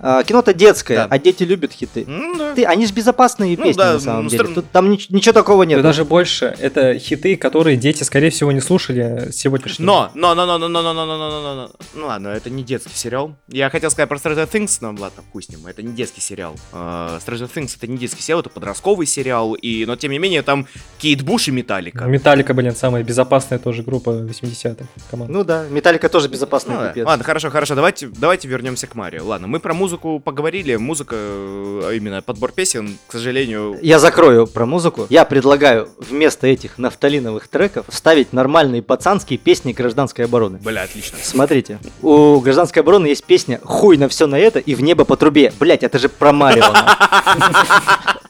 А, 0.03 0.23
Кино-то 0.25 0.53
детское, 0.53 0.97
Да. 0.97 1.07
а 1.09 1.19
дети 1.19 1.45
любят 1.45 1.73
хиты. 1.73 2.05
М, 2.07 2.37
да. 2.37 2.55
Ты, 2.55 2.65
они 2.65 2.87
же 2.87 2.93
безопасные 2.93 3.57
Ну 3.57 3.65
песни 3.65 3.79
да, 3.79 3.93
на 3.95 4.01
самом 4.01 4.25
ну, 4.25 4.31
деле. 4.31 4.45
стр- 4.45 4.55
Тут, 4.55 4.71
там 4.73 4.91
нич- 4.91 5.07
ничего 5.11 5.33
такого 5.33 5.63
нет. 5.63 5.79
И 5.79 5.83
даже 5.83 6.05
больше, 6.05 6.55
это 6.59 6.99
хиты, 6.99 7.37
которые 7.37 7.77
дети, 7.77 8.03
скорее 8.03 8.31
всего, 8.31 8.51
не 8.53 8.61
слушали 8.61 9.31
сегодняшнего. 9.33 9.87
Но, 9.87 10.11
но, 10.15 10.35
но, 10.35 10.45
но, 10.47 10.59
но, 10.59 10.69
но, 10.69 10.83
но, 10.83 10.93
но, 10.95 11.05
но, 11.07 11.17
но, 11.17 11.41
но, 11.41 11.55
но. 11.55 11.71
Ну 11.95 12.07
ладно, 12.07 12.29
это 12.29 12.51
не 12.51 12.65
детский 12.65 12.95
сериал. 12.95 13.37
Я 13.49 13.71
хотел 13.71 13.91
сказать 13.91 14.09
про 14.09 14.17
Stranger 14.19 14.51
Things, 14.51 14.79
но 14.81 14.89
ладно, 14.89 15.23
хуй 15.33 15.43
с 15.43 15.49
ним, 15.49 15.67
это 15.67 15.83
не 15.83 15.93
детский 15.93 16.21
сериал. 16.21 16.57
А, 16.73 17.19
Stranger 17.25 17.49
Things 17.55 17.77
это 17.77 17.87
не 17.87 17.97
детский 17.97 18.23
сериал, 18.23 18.41
это 18.41 18.51
подростковый 18.51 19.07
сериал, 19.07 19.55
и, 19.55 19.85
но 19.87 19.95
тем 19.95 20.11
не 20.11 20.19
менее 20.19 20.43
там 20.43 20.67
Кейт 20.99 21.23
Буш 21.23 21.47
и 21.49 21.53
Металлика. 21.53 22.05
Металлика, 22.07 22.55
блин, 22.55 22.75
самая 22.75 23.05
безопасная 23.05 23.59
тоже 23.61 23.83
группа 23.85 24.11
80-х. 24.11 24.85
команда. 25.11 25.33
Ну 25.33 25.45
да, 25.45 25.65
Металлика 25.69 26.09
тоже 26.09 26.29
безопасный 26.29 26.75
Ну 26.75 26.81
да. 26.95 27.05
Ладно, 27.07 27.25
хорошо, 27.25 27.51
хорошо, 27.51 27.75
давайте, 27.77 28.09
давайте 28.09 28.49
вернемся 28.49 28.87
к 28.89 28.95
Марио. 28.95 29.25
Ладно, 29.25 29.47
мы 29.47 29.61
про 29.61 29.75
музыку 29.75 29.92
поговорили, 29.99 30.77
музыка, 30.77 31.17
э, 31.19 31.83
а 31.85 31.93
именно 31.93 32.23
подбор 32.23 32.53
песен, 32.53 32.99
к 33.07 33.13
сожалению, 33.13 33.79
Я 33.83 33.99
закрою 33.99 34.47
про 34.47 34.67
музыку. 34.67 35.07
Я 35.11 35.25
предлагаю 35.25 35.89
вместо 35.99 36.47
этих 36.47 36.79
нафталиновых 36.79 37.49
треков 37.49 37.87
вставить 37.89 38.33
нормальные 38.33 38.83
пацанские 38.83 39.39
песни 39.39 39.73
гражданской 39.73 40.25
обороны. 40.25 40.59
бля, 40.59 40.83
отлично. 40.83 41.19
Смотрите, 41.23 41.79
у 42.03 42.39
гражданской 42.41 42.83
обороны 42.83 43.07
есть 43.07 43.25
песня 43.25 43.61
«Хуй 43.65 43.97
на 43.97 44.09
все 44.09 44.27
на 44.27 44.39
это 44.39 44.59
и 44.59 44.75
в 44.75 44.83
небо 44.83 45.05
по 45.05 45.17
трубе». 45.17 45.53
Блять, 45.59 45.83
это 45.83 45.99
же 45.99 46.09
про 46.09 46.33
Марио. 46.33 46.63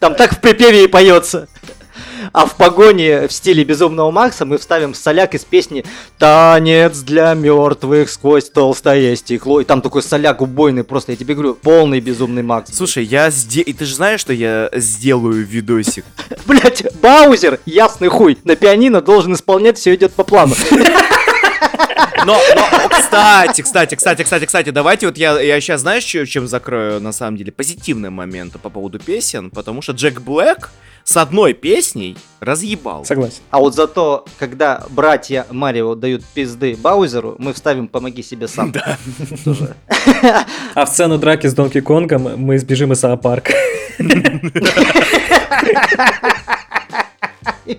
Там 0.01 0.15
так 0.15 0.35
в 0.35 0.41
припеве 0.41 0.85
и 0.85 0.87
поется. 0.89 1.49
А 2.33 2.47
в 2.47 2.57
погоне 2.57 3.29
в 3.29 3.33
стиле 3.33 3.65
Безумного 3.65 4.11
Макса 4.11 4.45
мы 4.45 4.59
вставим 4.59 4.95
соляк 4.95 5.35
из 5.35 5.45
песни 5.45 5.85
«Танец 6.19 6.99
для 6.99 7.35
мертвых 7.35 8.11
сквозь 8.11 8.49
толстое 8.51 9.17
стекло». 9.17 9.61
И 9.61 9.65
там 9.65 9.83
такой 9.83 10.03
соляк 10.03 10.41
убойный, 10.41 10.85
просто, 10.85 11.13
я 11.13 11.17
тебе 11.17 11.35
говорю, 11.35 11.55
полный 11.55 12.01
Безумный 12.01 12.43
Макс. 12.43 12.75
Слушай, 12.75 13.05
я 13.05 13.31
сде... 13.31 13.63
И 13.63 13.73
ты 13.73 13.85
же 13.85 13.95
знаешь, 13.95 14.21
что 14.21 14.33
я 14.33 14.71
сделаю 14.73 15.45
видосик? 15.45 16.05
Блять, 16.47 16.87
Баузер, 17.01 17.61
ясный 17.67 18.09
хуй, 18.09 18.39
на 18.45 18.57
пианино 18.57 19.01
должен 19.01 19.35
исполнять, 19.35 19.79
все 19.79 19.95
идет 19.95 20.13
по 20.13 20.25
плану. 20.25 20.55
Но, 22.25 22.39
но, 22.55 22.89
кстати, 22.89 23.63
кстати, 23.63 23.95
кстати, 23.95 24.23
кстати, 24.23 24.47
кстати, 24.47 24.71
давайте 24.71 25.07
вот 25.07 25.19
я, 25.19 25.41
я 25.41 25.61
сейчас, 25.61 25.81
знаешь, 25.81 26.05
чем 26.05 26.47
закрою, 26.47 27.01
на 27.01 27.13
самом 27.13 27.37
деле, 27.37 27.53
позитивные 27.53 28.11
моменты 28.11 28.59
по 28.59 28.71
поводу 28.71 28.99
песен, 28.99 29.51
потому 29.51 29.83
что 29.83 29.93
Джек 29.93 30.21
Блэк 30.21 30.69
с 31.05 31.17
одной 31.17 31.53
песней 31.53 32.17
разъебал. 32.41 33.05
Согласен. 33.05 33.41
А 33.51 33.59
вот 33.59 33.75
зато, 33.75 34.25
когда 34.39 34.85
братья 34.91 35.47
Марио 35.51 35.95
дают 35.95 36.25
пизды 36.25 36.77
Баузеру, 36.77 37.37
мы 37.39 37.53
вставим 37.53 37.89
«Помоги 37.89 38.23
себе 38.23 38.49
сам». 38.49 38.73
Да. 38.73 38.99
Тоже. 39.45 39.77
А 40.75 40.87
в 40.87 40.89
сцену 40.89 41.19
драки 41.19 41.47
с 41.47 41.55
Донки 41.55 41.81
Конгом 41.81 42.23
мы 42.37 42.59
сбежим 42.59 42.93
из 42.93 43.01
зоопарка. 43.01 43.53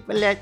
Блядь. 0.08 0.40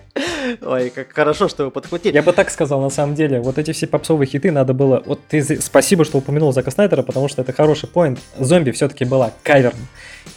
Ой, 0.61 0.89
как 0.89 1.11
хорошо, 1.13 1.47
что 1.47 1.65
вы 1.65 1.71
подхватили. 1.71 2.13
Я 2.13 2.23
бы 2.23 2.33
так 2.33 2.49
сказал, 2.49 2.81
на 2.81 2.89
самом 2.89 3.15
деле. 3.15 3.39
Вот 3.41 3.57
эти 3.57 3.71
все 3.71 3.87
попсовые 3.87 4.27
хиты 4.27 4.51
надо 4.51 4.73
было... 4.73 5.01
Вот 5.05 5.19
ты 5.27 5.61
спасибо, 5.61 6.05
что 6.05 6.17
упомянул 6.17 6.51
Зака 6.53 6.71
Снайдера, 6.71 7.03
потому 7.03 7.27
что 7.27 7.41
это 7.41 7.53
хороший 7.53 7.87
поинт. 7.89 8.19
Зомби 8.39 8.71
все-таки 8.71 9.05
была 9.05 9.31
кавером. 9.43 9.73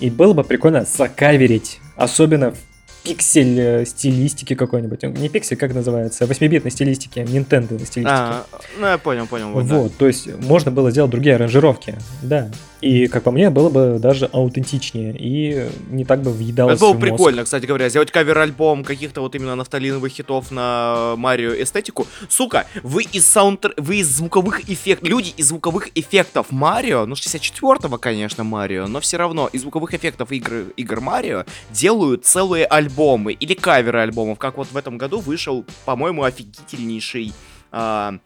И 0.00 0.10
было 0.10 0.32
бы 0.32 0.44
прикольно 0.44 0.84
закаверить. 0.84 1.80
Особенно 1.96 2.52
в 2.52 2.58
пиксель 3.04 3.60
э, 3.60 3.84
стилистики 3.84 4.54
какой-нибудь. 4.54 5.02
Не 5.02 5.28
пиксель, 5.28 5.56
как 5.56 5.74
называется? 5.74 6.24
8-битной 6.24 6.70
стилистики. 6.70 7.20
Nintendo 7.20 7.76
стилистики. 7.84 8.06
А, 8.06 8.46
ну 8.78 8.86
я 8.86 8.98
понял, 8.98 9.26
понял. 9.26 9.50
Вот, 9.50 9.66
да. 9.66 9.78
Вот, 9.78 9.96
то 9.96 10.06
есть 10.06 10.34
можно 10.42 10.70
было 10.70 10.90
сделать 10.90 11.10
другие 11.10 11.36
аранжировки, 11.36 11.94
да. 12.22 12.50
И, 12.84 13.06
как 13.06 13.22
по 13.22 13.30
мне, 13.30 13.48
было 13.48 13.70
бы 13.70 13.98
даже 13.98 14.26
аутентичнее 14.26 15.16
и 15.18 15.70
не 15.88 16.04
так 16.04 16.20
бы 16.20 16.30
въедалось 16.30 16.76
Это 16.76 16.84
было 16.84 16.92
в 16.92 17.00
мозг. 17.00 17.12
прикольно, 17.12 17.44
кстати 17.44 17.64
говоря, 17.64 17.88
сделать 17.88 18.10
кавер-альбом 18.10 18.84
каких-то 18.84 19.22
вот 19.22 19.34
именно 19.34 19.54
нафталиновых 19.54 20.12
хитов 20.12 20.50
на 20.50 21.14
Марио 21.16 21.54
эстетику. 21.54 22.06
Сука, 22.28 22.66
вы 22.82 23.04
из 23.04 23.24
саундтр... 23.24 23.72
вы 23.78 23.96
из 23.96 24.14
звуковых 24.14 24.68
эффектов, 24.68 25.08
люди 25.08 25.32
из 25.34 25.48
звуковых 25.48 25.88
эффектов 25.94 26.48
Марио, 26.50 27.06
ну 27.06 27.14
64-го, 27.14 27.96
конечно, 27.96 28.44
Марио, 28.44 28.86
но 28.86 29.00
все 29.00 29.16
равно 29.16 29.48
из 29.50 29.62
звуковых 29.62 29.94
эффектов 29.94 30.30
игр, 30.30 30.64
игр 30.76 31.00
Марио 31.00 31.46
делают 31.70 32.26
целые 32.26 32.66
альбомы 32.66 33.32
или 33.32 33.54
каверы 33.54 34.00
альбомов, 34.00 34.38
как 34.38 34.58
вот 34.58 34.68
в 34.70 34.76
этом 34.76 34.98
году 34.98 35.20
вышел, 35.20 35.64
по-моему, 35.86 36.22
офигительнейший 36.22 37.32
а, 37.72 38.18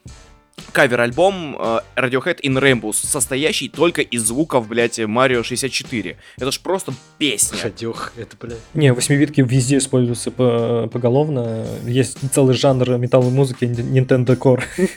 кавер-альбом 0.73 1.57
э, 1.59 1.81
Radiohead 1.97 2.40
in 2.42 2.59
Rainbows, 2.59 2.94
состоящий 2.94 3.68
только 3.68 4.03
из 4.03 4.23
звуков, 4.23 4.68
блядь, 4.68 4.99
Марио 4.99 5.42
64. 5.42 6.16
Это 6.38 6.51
ж 6.53 6.61
просто 6.61 6.92
песня. 7.18 7.59
Шадёх, 7.59 8.12
это, 8.16 8.37
блядь. 8.40 8.59
Не, 8.75 8.92
восьмибитки 8.92 9.40
везде 9.40 9.79
используются 9.79 10.31
по- 10.31 10.88
поголовно. 10.92 11.66
Есть 11.87 12.18
целый 12.33 12.55
жанр 12.55 12.97
металловой 12.99 13.33
музыки 13.33 13.64
Nintendo 13.64 14.37
Core. 14.37 14.62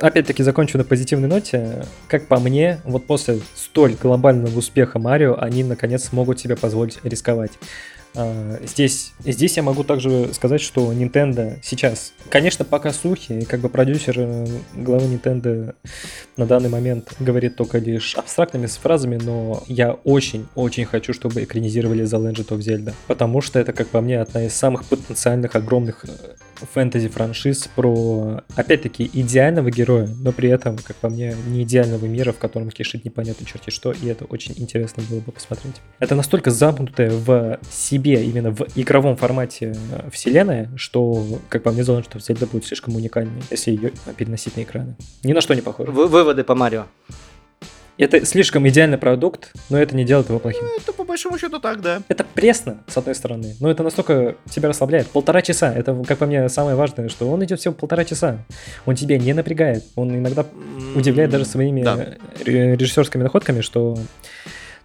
Опять-таки 0.00 0.42
закончу 0.42 0.78
на 0.78 0.84
позитивной 0.84 1.28
ноте. 1.28 1.86
Как 2.08 2.28
по 2.28 2.38
мне, 2.40 2.80
вот 2.84 3.06
после 3.06 3.40
столь 3.54 3.92
глобального 3.94 4.58
успеха 4.58 4.98
Марио, 4.98 5.36
они 5.38 5.64
наконец 5.64 6.04
смогут 6.04 6.40
себе 6.40 6.56
позволить 6.56 6.98
рисковать. 7.04 7.52
А, 8.16 8.58
здесь, 8.64 9.12
здесь 9.24 9.58
я 9.58 9.62
могу 9.62 9.84
также 9.84 10.32
сказать, 10.32 10.62
что 10.62 10.90
Nintendo 10.92 11.58
сейчас, 11.62 12.14
конечно, 12.30 12.64
пока 12.64 12.90
слухи, 12.92 13.44
как 13.44 13.60
бы 13.60 13.68
продюсер 13.68 14.14
э, 14.18 14.46
главы 14.74 15.04
Nintendo 15.04 15.74
на 16.38 16.46
данный 16.46 16.70
момент 16.70 17.12
говорит 17.20 17.56
только 17.56 17.76
лишь 17.76 18.14
абстрактными 18.14 18.66
фразами, 18.66 19.18
но 19.22 19.62
я 19.66 19.92
очень-очень 19.92 20.86
хочу, 20.86 21.12
чтобы 21.12 21.44
экранизировали 21.44 22.04
The 22.04 22.32
Legend 22.32 22.48
of 22.48 22.58
Zelda, 22.60 22.94
потому 23.06 23.42
что 23.42 23.58
это, 23.58 23.74
как 23.74 23.88
по 23.88 24.00
мне, 24.00 24.18
одна 24.20 24.46
из 24.46 24.54
самых 24.54 24.86
потенциальных 24.86 25.54
огромных 25.54 26.06
э, 26.06 26.08
фэнтези-франшиз 26.56 27.68
про, 27.74 28.42
опять-таки, 28.54 29.10
идеального 29.12 29.70
героя, 29.70 30.08
но 30.20 30.32
при 30.32 30.48
этом, 30.48 30.76
как 30.78 30.96
по 30.96 31.08
мне, 31.08 31.34
не 31.48 31.62
идеального 31.62 32.04
мира, 32.06 32.32
в 32.32 32.38
котором 32.38 32.70
кишит 32.70 33.04
непонятно 33.04 33.46
черти 33.46 33.70
что, 33.70 33.92
и 33.92 34.06
это 34.06 34.24
очень 34.24 34.54
интересно 34.56 35.02
было 35.08 35.20
бы 35.20 35.32
посмотреть. 35.32 35.76
Это 35.98 36.14
настолько 36.14 36.50
замкнутое 36.50 37.10
в 37.10 37.58
себе, 37.70 38.24
именно 38.24 38.50
в 38.50 38.66
игровом 38.74 39.16
формате 39.16 39.74
э, 39.92 40.10
вселенная, 40.10 40.70
что, 40.76 41.40
как 41.48 41.62
по 41.62 41.72
мне, 41.72 41.84
зона, 41.84 42.02
что 42.02 42.18
Зельда 42.18 42.46
будет 42.46 42.66
слишком 42.66 42.96
уникальной, 42.96 43.42
если 43.50 43.70
ее 43.70 43.92
переносить 44.16 44.56
на 44.56 44.62
экраны. 44.62 44.96
Ни 45.22 45.32
на 45.32 45.40
что 45.40 45.54
не 45.54 45.60
похоже. 45.60 45.90
Вы- 45.90 46.08
выводы 46.08 46.44
по 46.44 46.54
Марио. 46.54 46.86
Это 47.98 48.26
слишком 48.26 48.68
идеальный 48.68 48.98
продукт, 48.98 49.52
но 49.70 49.78
это 49.78 49.96
не 49.96 50.04
делает 50.04 50.28
его 50.28 50.38
плохим. 50.38 50.62
Это 50.76 50.92
по 50.92 51.02
большому 51.04 51.38
счету 51.38 51.58
так, 51.60 51.80
да. 51.80 52.02
Это 52.08 52.24
пресно, 52.24 52.78
с 52.86 52.96
одной 52.98 53.14
стороны, 53.14 53.54
но 53.58 53.70
это 53.70 53.82
настолько 53.82 54.36
тебя 54.50 54.68
расслабляет. 54.68 55.06
Полтора 55.08 55.40
часа, 55.40 55.72
это, 55.72 55.94
как 56.06 56.18
по 56.18 56.26
мне, 56.26 56.46
самое 56.50 56.76
важное, 56.76 57.08
что 57.08 57.30
он 57.30 57.42
идет 57.44 57.58
всего 57.58 57.72
полтора 57.72 58.04
часа. 58.04 58.38
Он 58.84 58.94
тебя 58.96 59.16
не 59.16 59.32
напрягает. 59.32 59.82
Он 59.94 60.14
иногда 60.14 60.44
удивляет 60.94 61.30
даже 61.30 61.46
своими 61.46 61.82
Да. 61.82 61.96
ре- 62.44 62.76
режиссерскими 62.76 63.22
находками, 63.22 63.62
что 63.62 63.96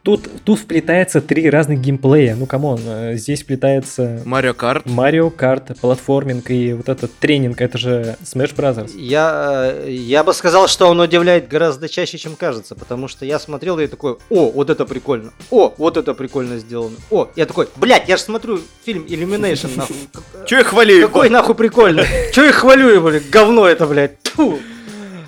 тут, 0.04 0.28
тут 0.44 0.60
вплетается 0.60 1.22
три 1.22 1.50
разных 1.50 1.80
геймплея. 1.80 2.36
Ну, 2.36 2.46
come 2.46 2.65
on, 2.65 2.80
э, 2.86 3.16
здесь 3.16 3.44
вплетается 3.44 4.22
Mario 4.26 4.54
Kart. 4.54 4.86
Mario 4.86 5.30
Kart, 5.30 5.78
платформинг 5.80 6.50
и 6.52 6.74
вот 6.74 6.90
этот 6.90 7.14
тренинг, 7.20 7.62
это 7.62 7.78
же 7.78 8.18
Smash 8.24 8.56
Brothers. 8.56 8.92
Я, 8.98 9.72
э, 9.74 9.92
я 9.92 10.24
бы 10.24 10.34
сказал, 10.34 10.68
что 10.68 10.88
он 10.88 11.00
удивляет 11.00 11.48
гораздо 11.48 11.88
чаще, 11.90 12.18
чем 12.18 12.36
кажется, 12.36 12.76
потому 12.76 13.08
что 13.08 13.26
я 13.26 13.40
смотрел 13.40 13.80
и 13.80 13.88
такой, 13.88 14.18
о, 14.30 14.50
вот 14.52 14.70
это 14.70 14.86
прикольно, 14.86 15.32
о, 15.50 15.74
вот 15.78 15.98
это 15.98 16.14
прикольно 16.14 16.58
сделано, 16.58 16.96
о, 17.10 17.30
я 17.36 17.46
такой, 17.46 17.68
блядь, 17.76 18.08
я 18.10 18.18
же 18.18 18.24
смотрю 18.24 18.60
фильм 18.86 19.06
Illumination, 19.08 19.70
нахуй. 19.76 19.96
Че 20.48 20.58
я 20.58 20.64
хвалю 20.64 21.08
Какой 21.08 21.28
его? 21.28 21.34
нахуй 21.38 21.56
прикольно? 21.56 22.04
Че 22.34 22.46
я 22.46 22.52
хвалю 22.52 22.90
его, 22.90 23.10
блядь, 23.10 23.30
говно 23.30 23.68
это, 23.68 23.86
блядь. 23.86 24.18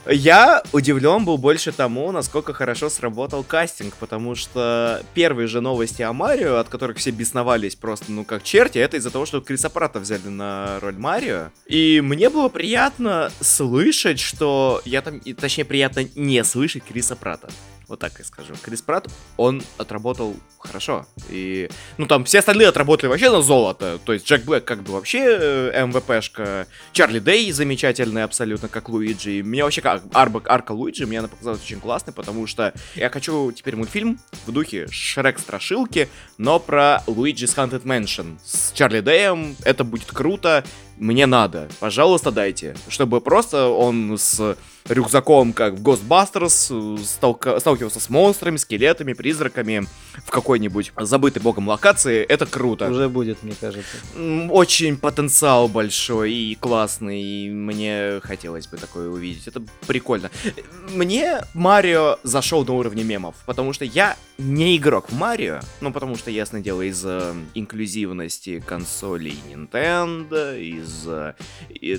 Я 0.06 0.63
удивлен 0.74 1.24
был 1.24 1.38
больше 1.38 1.72
тому, 1.72 2.12
насколько 2.12 2.54
хорошо 2.54 2.89
сработал 2.89 3.44
кастинг, 3.44 3.96
потому 3.96 4.36
что 4.36 5.02
первые 5.13 5.48
же 5.48 5.62
новости 5.62 6.02
о 6.02 6.12
Марио, 6.12 6.58
от 6.58 6.68
которых 6.68 6.98
все 6.98 7.12
бесновались 7.12 7.76
просто, 7.76 8.12
ну, 8.12 8.26
как 8.26 8.44
черти, 8.44 8.80
это 8.80 8.98
из-за 8.98 9.12
того, 9.12 9.26
что 9.26 9.39
Криса 9.39 9.70
Пратта 9.70 10.00
взяли 10.00 10.28
на 10.28 10.80
роль 10.82 10.98
Марио. 10.98 11.52
И 11.68 12.02
мне 12.02 12.30
было 12.30 12.50
приятно 12.50 13.32
слышать, 13.39 14.20
что... 14.20 14.82
Я 14.86 15.02
там... 15.02 15.20
Точнее, 15.20 15.66
приятно 15.66 16.06
не 16.16 16.44
слышать 16.44 16.84
Криса 16.84 17.16
Пратта. 17.16 17.50
Вот 17.93 17.99
так 17.99 18.13
я 18.17 18.25
скажу. 18.25 18.56
Крис 18.60 18.82
Пратт, 18.82 19.08
он 19.38 19.62
отработал 19.77 20.36
хорошо. 20.58 21.06
И, 21.29 21.69
ну, 21.99 22.08
там 22.08 22.25
все 22.25 22.39
остальные 22.39 22.69
отработали 22.69 23.08
вообще 23.08 23.29
на 23.29 23.43
золото. 23.43 23.99
То 24.03 24.13
есть 24.13 24.27
Джек 24.27 24.45
Блэк 24.45 24.62
как 24.62 24.82
бы 24.82 24.93
вообще 24.93 25.19
э, 25.19 25.86
МВПшка. 25.86 26.65
Чарли 26.91 27.19
Дэй 27.19 27.51
замечательный 27.51 28.23
абсолютно, 28.23 28.67
как 28.67 28.89
Луиджи. 28.89 29.43
Мне 29.43 29.63
вообще 29.63 29.82
как 29.82 30.01
арба, 30.12 30.41
арка 30.45 30.71
Луиджи, 30.71 31.06
мне 31.06 31.19
она 31.19 31.27
показалась 31.27 31.62
очень 31.62 31.79
классной, 31.79 32.13
потому 32.13 32.47
что 32.47 32.73
я 32.95 33.12
хочу 33.12 33.51
теперь 33.51 33.75
мультфильм 33.75 34.19
в 34.47 34.51
духе 34.51 34.88
Шрек-страшилки, 34.89 36.10
но 36.39 36.60
про 36.60 37.03
Луиджи's 37.06 37.56
Haunted 37.56 37.84
Mansion. 37.84 38.39
С 38.43 38.71
Чарли 38.71 39.01
Дэем 39.01 39.56
это 39.65 39.84
будет 39.84 40.08
круто. 40.08 40.63
Мне 40.97 41.25
надо. 41.25 41.69
Пожалуйста, 41.79 42.32
дайте. 42.32 42.75
Чтобы 42.88 43.19
просто 43.21 43.67
он 43.67 44.17
с 44.17 44.56
рюкзаком, 44.88 45.53
как 45.53 45.73
в 45.75 45.82
Ghostbusters, 45.82 46.97
э, 46.99 47.03
сталка- 47.03 47.60
сталкивался 47.60 47.99
с 47.99 48.10
монстрами, 48.10 48.58
скелетами, 48.58 49.13
призраками 49.13 49.88
в 50.25 50.29
какой-нибудь 50.29 50.91
забытой 50.99 51.41
богом 51.41 51.67
локации. 51.67 52.23
Это 52.23 52.45
круто. 52.45 52.89
Уже 52.89 53.08
будет, 53.10 53.43
мне 53.43 53.53
кажется. 53.60 53.97
Очень 54.49 54.97
потенциал 54.97 55.67
большой 55.67 56.34
и 56.34 56.56
классный, 56.56 57.21
и 57.21 57.49
мне 57.49 58.19
хотелось 58.23 58.67
бы 58.67 58.77
такое 58.77 59.10
увидеть. 59.10 59.47
Это 59.47 59.63
прикольно. 59.88 60.29
Мне 60.93 61.41
Марио 61.53 62.17
зашел 62.23 62.65
на 62.65 62.73
уровне 62.73 63.03
мемов, 63.03 63.36
потому 63.45 63.73
что 63.73 63.86
я 63.86 64.17
не 64.43 64.77
игрок 64.77 65.12
Марио, 65.12 65.60
ну 65.82 65.91
потому 65.93 66.15
что, 66.15 66.29
ясное 66.29 66.62
дело, 66.62 66.82
из-за 66.82 67.36
инклюзивности 67.53 68.60
консолей 68.60 69.39
Nintendo, 69.49 70.60
из-за 70.60 71.36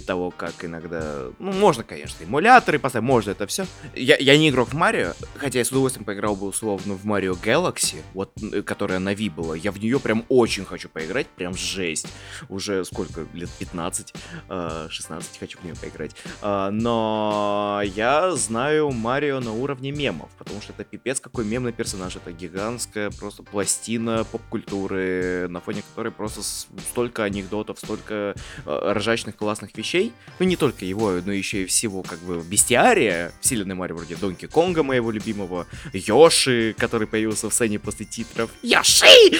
того, 0.07 0.31
как 0.31 0.65
иногда... 0.65 1.25
Ну, 1.39 1.53
можно, 1.53 1.85
конечно, 1.85 2.23
эмуляторы 2.25 2.79
поставить, 2.79 3.07
можно 3.07 3.31
это 3.31 3.47
все. 3.47 3.67
Я, 3.95 4.17
я 4.19 4.37
не 4.37 4.51
игрок 4.51 4.73
Марио, 4.75 5.15
хотя 5.37 5.59
я 5.61 5.65
с 5.65 5.71
удовольствием 5.71 6.05
поиграл 6.05 6.37
бы 6.37 6.47
условно 6.47 6.95
в 6.95 7.05
Марио 7.05 7.33
Galaxy, 7.33 7.97
вот, 8.13 8.33
э, 8.43 8.63
которая 8.63 8.99
на 8.99 9.15
Wii 9.15 9.31
была. 9.31 9.57
Я 9.57 9.73
в 9.73 9.79
нее 9.79 9.99
прям 9.99 10.25
очень 10.29 10.65
хочу 10.65 10.89
поиграть, 10.89 11.27
прям 11.29 11.55
жесть. 11.55 12.09
Уже 12.49 12.85
сколько, 12.85 13.27
лет 13.33 13.51
15, 13.59 14.15
э, 14.49 14.87
16 14.91 15.39
хочу 15.39 15.59
в 15.59 15.65
нее 15.65 15.75
поиграть. 15.75 16.15
Э, 16.43 16.69
Но 16.71 17.81
я 17.95 18.33
знаю 18.33 18.91
Марио 18.91 19.41
на 19.41 19.53
уровне 19.53 19.93
мемов, 19.93 20.31
потому 20.39 20.61
что 20.61 20.73
это 20.73 20.85
пипец 20.85 21.21
какой 21.21 21.45
мемный 21.45 21.73
персонаж. 21.73 22.17
Это 22.17 22.34
гигантская 22.35 23.11
просто 23.11 23.43
пластина 23.43 24.25
поп-культуры, 24.25 25.47
на 25.49 25.61
фоне 25.61 25.83
которой 25.83 26.13
просто 26.13 26.43
столько 26.43 27.25
анекдотов, 27.25 27.79
столько 27.79 28.35
э, 28.67 28.93
ржачных 28.93 29.37
классных 29.37 29.77
вещей. 29.77 30.13
Ну, 30.39 30.47
не 30.47 30.57
только 30.57 30.85
его, 30.85 31.13
но 31.25 31.33
еще 31.33 31.63
и 31.63 31.67
всего, 31.67 32.03
как 32.03 32.19
бы, 32.21 32.43
бестиария, 32.43 33.33
вселенной 33.41 33.75
Марио, 33.75 33.97
вроде 33.97 34.17
Донки 34.17 34.47
Конга, 34.47 34.83
моего 34.83 35.11
любимого, 35.11 35.67
Йоши, 35.93 36.75
который 36.79 37.07
появился 37.07 37.49
в 37.49 37.55
сцене 37.55 37.79
после 37.79 38.07
титров. 38.07 38.51
Йоши! 38.63 39.39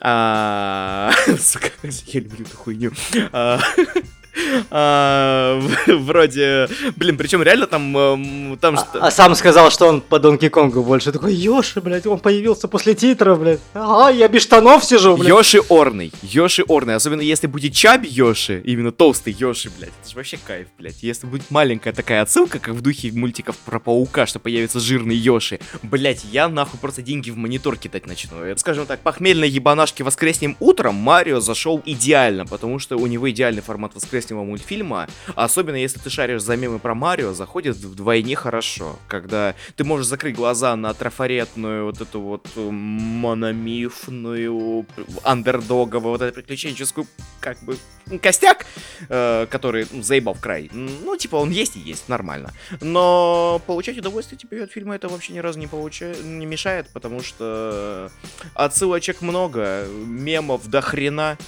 А, 0.00 1.12
Сука, 1.38 1.70
я 1.82 2.20
люблю 2.20 2.44
эту 2.44 2.56
хуйню. 2.56 2.92
А, 4.70 5.60
а, 5.60 5.60
Вроде, 5.86 6.68
блин, 6.96 7.16
причем 7.16 7.42
реально 7.42 7.66
там, 7.66 7.96
эм, 7.96 8.58
там 8.58 8.74
А, 8.74 8.78
что... 8.78 9.04
а 9.06 9.10
сам 9.10 9.34
сказал, 9.34 9.70
что 9.70 9.86
он 9.86 10.00
по 10.00 10.18
Донки 10.18 10.48
Конгу 10.48 10.82
больше. 10.82 11.12
Такой, 11.12 11.34
Ёши, 11.34 11.80
блядь, 11.80 12.06
он 12.06 12.18
появился 12.18 12.68
после 12.68 12.94
титров, 12.94 13.40
блядь. 13.40 13.60
Ага, 13.74 14.10
я 14.10 14.28
без 14.28 14.42
штанов 14.42 14.84
сижу, 14.84 15.16
блядь. 15.16 15.28
Йоши 15.28 15.60
Орный. 15.68 16.12
Йоши 16.22 16.64
Орный. 16.66 16.94
Особенно 16.94 17.20
если 17.20 17.46
будет 17.46 17.74
Чаби 17.74 18.08
Йоши, 18.08 18.62
именно 18.64 18.92
толстый 18.92 19.34
Йоши, 19.38 19.70
блядь. 19.78 19.92
Это 20.00 20.10
же 20.10 20.16
вообще 20.16 20.38
кайф, 20.44 20.68
блядь. 20.78 21.02
Если 21.02 21.26
будет 21.26 21.50
маленькая 21.50 21.92
такая 21.92 22.22
отсылка, 22.22 22.58
как 22.58 22.74
в 22.74 22.80
духе 22.80 23.12
мультиков 23.12 23.56
про 23.58 23.78
паука, 23.78 24.26
что 24.26 24.38
появится 24.38 24.80
жирный 24.80 25.16
Йоши, 25.16 25.60
блядь, 25.82 26.24
я 26.24 26.48
нахуй 26.48 26.80
просто 26.80 27.02
деньги 27.02 27.30
в 27.30 27.36
монитор 27.36 27.76
кидать 27.76 28.06
начну. 28.06 28.42
Это, 28.42 28.60
скажем 28.60 28.86
так, 28.86 29.00
похмельной 29.00 29.48
ебанашки 29.48 30.02
воскреснем 30.02 30.56
утром 30.60 30.94
Марио 30.94 31.40
зашел 31.40 31.82
идеально, 31.84 32.46
потому 32.46 32.78
что 32.78 32.96
у 32.96 33.06
него 33.06 33.30
идеальный 33.30 33.62
формат 33.62 33.94
воскреснего 34.22 34.44
мультфильма, 34.44 35.08
особенно 35.34 35.76
если 35.76 35.98
ты 35.98 36.10
шаришь 36.10 36.42
за 36.42 36.56
мемы 36.56 36.78
про 36.78 36.94
Марио, 36.94 37.32
заходит 37.32 37.76
вдвойне 37.76 38.36
хорошо, 38.36 38.98
когда 39.08 39.54
ты 39.76 39.84
можешь 39.84 40.06
закрыть 40.06 40.36
глаза 40.36 40.76
на 40.76 40.94
трафаретную 40.94 41.86
вот 41.86 42.00
эту 42.00 42.20
вот 42.20 42.46
э, 42.56 42.70
мономифную, 42.70 44.86
андердоговую, 45.24 46.12
вот 46.12 46.22
эту 46.22 46.34
приключенческую, 46.34 47.06
как 47.40 47.58
бы, 47.62 47.76
костяк, 48.20 48.66
э, 49.08 49.46
который 49.50 49.86
заебал 50.02 50.34
в 50.34 50.40
край. 50.40 50.70
Ну, 50.72 51.16
типа, 51.16 51.36
он 51.36 51.50
есть 51.50 51.76
и 51.76 51.80
есть, 51.80 52.08
нормально. 52.08 52.52
Но 52.80 53.60
получать 53.66 53.98
удовольствие 53.98 54.38
тебе 54.38 54.64
от 54.64 54.72
фильма 54.72 54.94
это 54.94 55.08
вообще 55.08 55.32
ни 55.32 55.38
разу 55.38 55.58
не, 55.58 55.66
получает, 55.66 56.22
не 56.24 56.46
мешает, 56.46 56.88
потому 56.92 57.22
что 57.22 58.10
отсылочек 58.54 59.22
много, 59.22 59.86
мемов 59.86 60.68
до 60.68 60.80
хрена, 60.80 61.38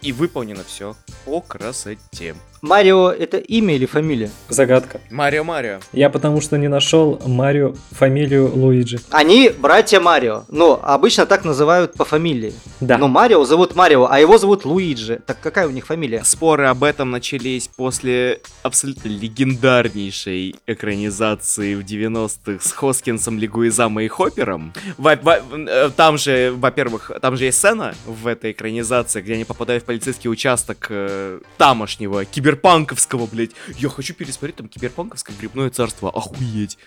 и 0.00 0.12
выполнено 0.12 0.64
все 0.64 0.96
по 1.24 1.40
красоте. 1.40 2.34
Марио 2.66 3.10
это 3.10 3.38
имя 3.38 3.74
или 3.74 3.86
фамилия? 3.86 4.30
Загадка. 4.48 5.00
Марио 5.10 5.42
Марио. 5.42 5.80
Я 5.92 6.08
потому 6.10 6.40
что 6.40 6.56
не 6.58 6.68
нашел 6.68 7.20
Марио 7.26 7.74
фамилию 7.90 8.52
Луиджи. 8.54 9.00
Они 9.10 9.48
братья 9.50 9.98
Марио. 9.98 10.44
Но 10.48 10.78
обычно 10.80 11.26
так 11.26 11.44
называют 11.44 11.94
по 11.94 12.04
фамилии. 12.04 12.54
Да. 12.80 12.98
Но 12.98 13.08
Марио 13.08 13.44
зовут 13.44 13.74
Марио, 13.74 14.06
а 14.08 14.20
его 14.20 14.38
зовут 14.38 14.64
Луиджи. 14.64 15.20
Так 15.26 15.40
какая 15.40 15.66
у 15.66 15.72
них 15.72 15.86
фамилия? 15.86 16.22
Споры 16.24 16.66
об 16.66 16.84
этом 16.84 17.10
начались 17.10 17.66
после 17.66 18.40
абсолютно 18.62 19.08
легендарнейшей 19.08 20.54
экранизации 20.68 21.74
в 21.74 21.80
90-х 21.80 22.62
с 22.64 22.70
Хоскинсом, 22.70 23.40
Лигуизамой 23.40 24.04
и 24.04 24.08
Хоппером. 24.08 24.72
Во- 24.98 25.16
во- 25.20 25.40
э, 25.52 25.90
там 25.96 26.16
же, 26.16 26.54
во-первых, 26.56 27.10
там 27.20 27.36
же 27.36 27.46
есть 27.46 27.58
сцена 27.58 27.92
в 28.06 28.28
этой 28.28 28.52
экранизации, 28.52 29.20
где 29.20 29.34
они 29.34 29.44
попадают 29.44 29.82
в 29.82 29.86
полицейский 29.86 30.30
участок 30.30 30.86
э, 30.90 31.40
тамошнего 31.58 32.24
кибер 32.24 32.51
киберпанковского, 32.56 33.26
блядь. 33.26 33.50
Я 33.78 33.88
хочу 33.88 34.14
пересмотреть 34.14 34.56
там 34.56 34.68
киберпанковское 34.68 35.34
грибное 35.38 35.70
царство. 35.70 36.10
Охуеть. 36.10 36.78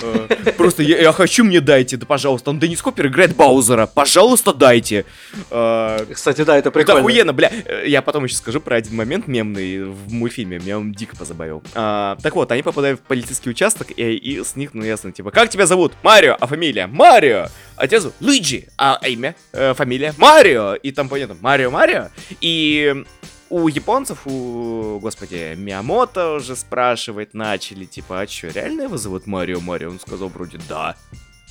Э, 0.00 0.28
Просто 0.56 0.82
я, 0.82 1.12
хочу, 1.12 1.44
мне 1.44 1.60
дайте, 1.60 1.96
да 1.96 2.06
пожалуйста. 2.06 2.46
Там 2.46 2.58
Денис 2.58 2.80
Хоппер 2.80 3.06
играет 3.08 3.36
Баузера. 3.36 3.86
Пожалуйста, 3.86 4.52
дайте. 4.54 5.04
Э, 5.50 6.06
Кстати, 6.12 6.42
да, 6.42 6.56
это 6.56 6.70
это 6.70 6.70
прикольно. 6.70 7.00
охуенно, 7.00 7.32
бля. 7.32 7.50
Э, 7.66 7.84
Я 7.86 8.02
потом 8.02 8.24
еще 8.24 8.36
скажу 8.36 8.60
про 8.60 8.76
один 8.76 8.96
момент 8.96 9.26
мемный 9.28 9.84
в 9.84 10.12
мультфильме. 10.12 10.58
Меня 10.58 10.78
он 10.78 10.92
дико 10.92 11.16
позабавил. 11.16 11.62
А, 11.74 12.16
так 12.22 12.34
вот, 12.34 12.50
они 12.52 12.62
попадают 12.62 13.00
в 13.00 13.02
полицейский 13.02 13.50
участок, 13.50 13.88
и, 13.90 14.42
с 14.44 14.56
них, 14.56 14.70
ну 14.74 14.84
ясно, 14.84 15.12
типа, 15.12 15.30
как 15.30 15.50
тебя 15.50 15.66
зовут? 15.66 15.92
Марио, 16.02 16.36
а 16.38 16.46
фамилия? 16.46 16.86
Марио. 16.86 17.48
Отец 17.76 18.06
Луиджи, 18.20 18.64
а 18.76 18.98
имя, 19.06 19.34
фамилия? 19.52 20.14
Марио. 20.18 20.74
И 20.74 20.92
там 20.92 21.08
понятно, 21.08 21.36
Марио, 21.40 21.70
Марио. 21.70 22.08
И 22.40 23.04
у 23.50 23.68
японцев, 23.68 24.26
у, 24.26 24.98
господи, 25.00 25.54
Миямото 25.56 26.36
уже 26.36 26.56
спрашивать 26.56 27.34
начали, 27.34 27.84
типа, 27.84 28.20
а 28.20 28.26
что, 28.26 28.48
реально 28.48 28.82
его 28.82 28.96
зовут 28.96 29.26
Марио 29.26 29.60
Марио? 29.60 29.90
Он 29.90 30.00
сказал 30.00 30.28
вроде, 30.28 30.58
да, 30.68 30.96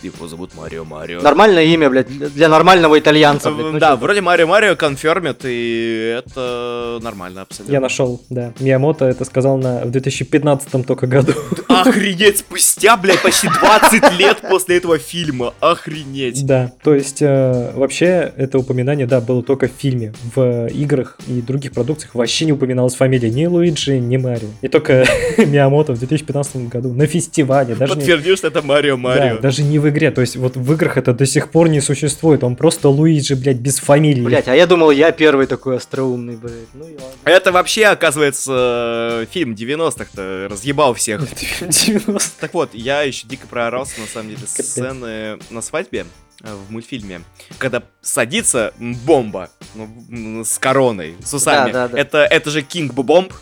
его 0.04 0.28
зовут 0.28 0.56
Марио 0.56 0.86
Марио. 0.86 1.22
Нормальное 1.22 1.64
имя, 1.66 1.90
блядь, 1.90 2.08
для 2.08 2.50
нормального 2.50 2.98
итальянца, 2.98 3.52
блядь. 3.52 3.74
ну 3.74 3.80
да, 3.80 3.92
чё. 3.92 3.98
вроде 3.98 4.22
Марио 4.22 4.48
Марио 4.48 4.76
конфермит, 4.76 5.42
и 5.44 6.16
это 6.18 7.00
нормально 7.02 7.42
абсолютно. 7.42 7.74
Я 7.74 7.80
нашел, 7.80 8.22
да. 8.30 8.54
Миямото 8.60 9.06
это 9.06 9.26
сказал 9.26 9.58
на, 9.58 9.86
в 9.86 9.92
2015 9.92 10.86
только 10.86 11.08
году. 11.08 11.34
Охренеть, 11.68 12.40
спустя, 12.40 12.98
блядь, 12.98 13.22
почти 13.22 13.48
20 13.48 14.20
лет 14.20 14.38
после 14.50 14.78
этого 14.78 14.98
фильма. 14.98 15.54
Охренеть. 15.60 16.46
Да, 16.46 16.72
то 16.84 16.94
есть 16.94 17.22
э, 17.22 17.72
вообще 17.76 18.32
это 18.38 18.60
упоминание, 18.60 19.08
да, 19.08 19.22
было 19.22 19.44
только 19.44 19.68
в 19.68 19.72
фильме. 19.72 20.14
В 20.36 20.68
играх 20.68 21.18
и 21.28 21.42
других 21.42 21.74
продукциях 21.74 22.16
вообще 22.16 22.46
не 22.46 22.54
упоминалась 22.54 22.96
фамилия 22.96 23.30
ни 23.30 23.46
Луиджи, 23.46 24.00
ни 24.00 24.18
Марио. 24.18 24.50
И 24.62 24.68
только 24.68 25.06
Миямото 25.38 25.94
в 25.94 26.00
2015 26.00 26.70
году 26.70 26.94
на 26.94 27.06
фестивале, 27.06 27.76
даже 27.76 27.94
не, 27.94 28.00
Подтвердил, 28.00 28.38
что 28.38 28.48
это 28.48 28.62
Марио 28.62 28.96
да, 28.96 29.02
Марио. 29.02 29.38
даже 29.40 29.64
не 29.64 29.80
в 29.80 29.89
игре, 29.90 30.12
то 30.12 30.22
есть 30.22 30.36
вот 30.36 30.56
в 30.56 30.74
играх 30.74 30.98
это 30.98 31.14
до 31.14 31.26
сих 31.26 31.52
пор 31.52 31.70
не 31.70 31.82
существует, 31.82 32.44
он 32.44 32.56
просто 32.56 32.90
Луиджи, 32.90 33.36
блядь, 33.36 33.58
без 33.58 33.80
фамилии. 33.80 34.22
Блять, 34.22 34.48
а 34.48 34.56
я 34.56 34.68
думал, 34.68 34.92
я 34.92 35.12
первый 35.12 35.48
такой 35.48 35.78
остроумный, 35.78 36.38
блядь. 36.38 36.74
Ну 36.74 36.88
и 36.88 36.94
ладно. 36.94 37.16
Это 37.26 37.52
вообще, 37.52 37.86
оказывается, 37.86 39.28
фильм 39.32 39.54
90-х-то 39.54 40.48
разъебал 40.50 40.94
всех. 40.94 41.24
Это 41.24 41.36
фильм 41.36 41.70
90. 41.70 42.40
Так 42.40 42.54
вот, 42.54 42.74
я 42.74 43.02
еще 43.02 43.28
дико 43.28 43.48
проорался, 43.48 44.00
на 44.00 44.08
самом 44.08 44.30
деле, 44.30 44.42
сцены 44.48 45.40
на 45.50 45.62
свадьбе 45.62 46.06
э, 46.44 46.54
в 46.54 46.72
мультфильме, 46.72 47.22
когда 47.58 47.84
садится 48.02 48.74
бомба 48.80 49.50
ну, 49.76 50.44
с 50.44 50.58
короной, 50.58 51.16
с 51.24 51.34
усами. 51.34 51.72
Да, 51.72 51.88
да, 51.88 51.94
да. 51.94 52.00
Это, 52.00 52.18
это 52.20 52.50
же 52.50 52.62
Кинг 52.62 52.94
Бомб. 52.94 53.34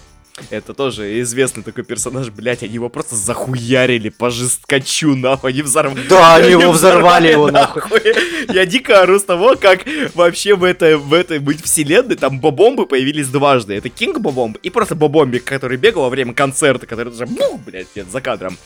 Это 0.50 0.74
тоже 0.74 1.20
известный 1.22 1.64
такой 1.64 1.84
персонаж, 1.84 2.30
блять, 2.30 2.64
они 2.64 2.76
его 2.76 2.90
просто 2.90 3.16
захуярили 3.16 4.10
по 4.10 4.30
жесткачу, 4.30 5.16
нахуй, 5.16 5.52
они 5.52 5.62
взорвали. 5.62 6.08
Да, 6.08 6.36
они 6.36 6.52
его 6.52 6.72
взорвали 6.72 7.32
его, 7.32 7.52
нахуй. 7.52 8.02
Я 8.50 8.66
дико 8.66 9.02
ору 9.02 9.20
с 9.20 9.24
того, 9.24 9.56
как 9.56 9.82
вообще 10.14 10.56
в 10.56 10.64
этой, 10.64 10.98
в 10.98 11.14
этой 11.14 11.40
быть 11.40 11.64
вселенной 11.64 12.16
там 12.16 12.40
бобомбы 12.40 12.86
появились 12.86 13.28
дважды. 13.28 13.76
Это 13.76 13.90
Кинг 13.90 14.20
Бобомб 14.20 14.58
и 14.58 14.70
просто 14.70 14.96
Бобомбик, 14.96 15.44
который 15.44 15.78
бегал 15.78 16.04
во 16.04 16.10
время 16.10 16.34
концерта, 16.34 16.86
который 16.86 17.12
тоже, 17.12 17.26
бух, 17.26 17.60
блядь, 17.66 17.96
нет, 17.96 18.08
за 18.10 18.22
кадром. 18.22 18.58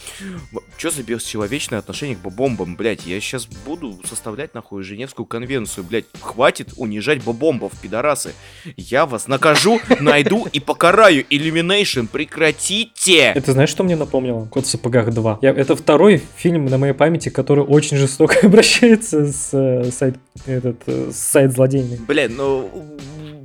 Че 0.77 0.91
за 0.91 1.03
бесчеловечное 1.03 1.79
отношение 1.79 2.15
к 2.15 2.19
бобомбам, 2.19 2.75
блядь? 2.75 3.05
Я 3.05 3.19
сейчас 3.21 3.45
буду 3.45 3.99
составлять, 4.03 4.53
нахуй, 4.53 4.83
Женевскую 4.83 5.25
конвенцию, 5.25 5.83
блядь. 5.83 6.05
Хватит 6.19 6.69
унижать 6.75 7.23
бобомбов, 7.23 7.71
пидорасы. 7.81 8.33
Я 8.77 9.05
вас 9.05 9.27
накажу, 9.27 9.79
найду 9.99 10.47
и 10.51 10.59
покараю. 10.59 11.25
Illumination, 11.61 12.07
прекратите! 12.11 13.31
Это 13.35 13.51
знаешь, 13.51 13.69
что 13.69 13.83
мне 13.83 13.95
напомнило? 13.95 14.45
Кот 14.49 14.65
в 14.65 14.69
сапогах 14.69 15.11
2. 15.13 15.39
Я, 15.41 15.49
это 15.51 15.75
второй 15.75 16.21
фильм 16.35 16.65
на 16.65 16.77
моей 16.77 16.93
памяти, 16.93 17.29
который 17.29 17.63
очень 17.63 17.97
жестоко 17.97 18.35
обращается 18.43 19.31
с 19.31 19.49
э, 19.53 19.91
сайт, 19.91 20.15
этот, 20.45 20.77
э, 20.87 21.11
с 21.11 21.17
сайт 21.17 21.51
злодейный. 21.53 21.99
Блин, 22.07 22.33
ну 22.35 22.69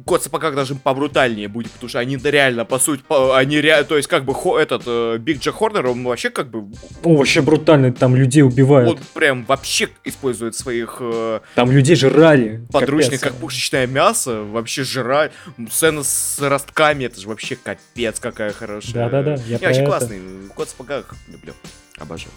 Кот 0.06 0.20
в 0.20 0.24
сапогах 0.24 0.54
даже 0.54 0.76
побрутальнее 0.76 1.48
будет, 1.48 1.70
потому 1.72 1.88
что 1.88 1.98
они 1.98 2.16
реально, 2.16 2.64
по 2.64 2.78
сути, 2.78 3.02
по- 3.06 3.36
они 3.36 3.60
реально, 3.60 3.84
то 3.86 3.96
есть 3.96 4.08
как 4.08 4.24
бы 4.24 4.34
хо- 4.34 4.56
этот 4.58 4.84
э, 4.86 5.18
Биг 5.18 5.40
Джек 5.40 5.56
Хорнер, 5.56 5.86
он 5.88 6.04
вообще 6.04 6.30
как 6.30 6.48
бы, 6.48 6.70
О, 7.02 7.16
вообще 7.16 7.42
брутально, 7.42 7.92
там 7.92 8.14
людей 8.14 8.42
убивают. 8.44 8.88
он 8.88 8.98
прям 9.14 9.44
вообще 9.44 9.88
использует 10.04 10.54
своих 10.54 10.98
э, 11.00 11.40
Там 11.56 11.72
людей 11.72 11.96
жрали. 11.96 12.64
подручных 12.72 13.20
Капец. 13.20 13.32
как 13.32 13.40
пушечное 13.40 13.86
мясо, 13.88 14.42
вообще 14.44 14.84
жрать. 14.84 15.32
Сцена 15.70 16.04
с 16.04 16.38
ростками, 16.40 17.04
это 17.04 17.20
же 17.20 17.26
вообще 17.28 17.56
капец 17.56 18.20
какая 18.20 18.52
хорошая. 18.52 19.10
Да-да-да, 19.10 19.34
я 19.48 19.58
про 19.58 19.66
вообще 19.66 19.80
это. 19.82 19.90
классный, 19.90 20.20
Кот 20.54 20.68
в 20.68 20.70
сапогах 20.70 21.14
люблю, 21.28 21.52
обожаю. 21.98 22.30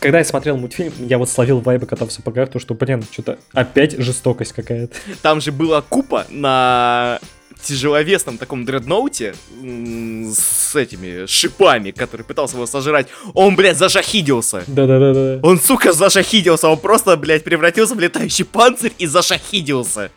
Когда 0.00 0.18
я 0.18 0.24
смотрел 0.24 0.56
мультфильм, 0.56 0.92
я 0.98 1.18
вот 1.18 1.28
словил 1.28 1.60
вайбы 1.60 1.86
кота 1.86 2.06
в 2.06 2.12
сапогах, 2.12 2.50
то 2.50 2.58
что, 2.58 2.74
блин, 2.74 3.04
что-то 3.10 3.38
опять 3.52 3.98
жестокость 3.98 4.52
какая-то. 4.52 4.94
Там 5.22 5.40
же 5.40 5.52
была 5.52 5.82
купа 5.82 6.26
на 6.30 7.18
тяжеловесном 7.62 8.38
таком 8.38 8.64
дредноуте 8.64 9.34
с 9.60 10.74
этими 10.74 11.26
шипами, 11.26 11.92
который 11.92 12.22
пытался 12.22 12.56
его 12.56 12.66
сожрать. 12.66 13.06
Он, 13.34 13.54
блядь, 13.56 13.78
зашахидился. 13.78 14.64
Да-да-да-да. 14.66 15.40
Он, 15.42 15.60
сука, 15.60 15.92
зашахидился. 15.92 16.68
Он 16.68 16.78
просто, 16.78 17.16
блядь, 17.16 17.44
превратился 17.44 17.94
в 17.94 18.00
летающий 18.00 18.44
панцирь 18.44 18.92
и 18.98 19.06
зашахидился. 19.06 20.10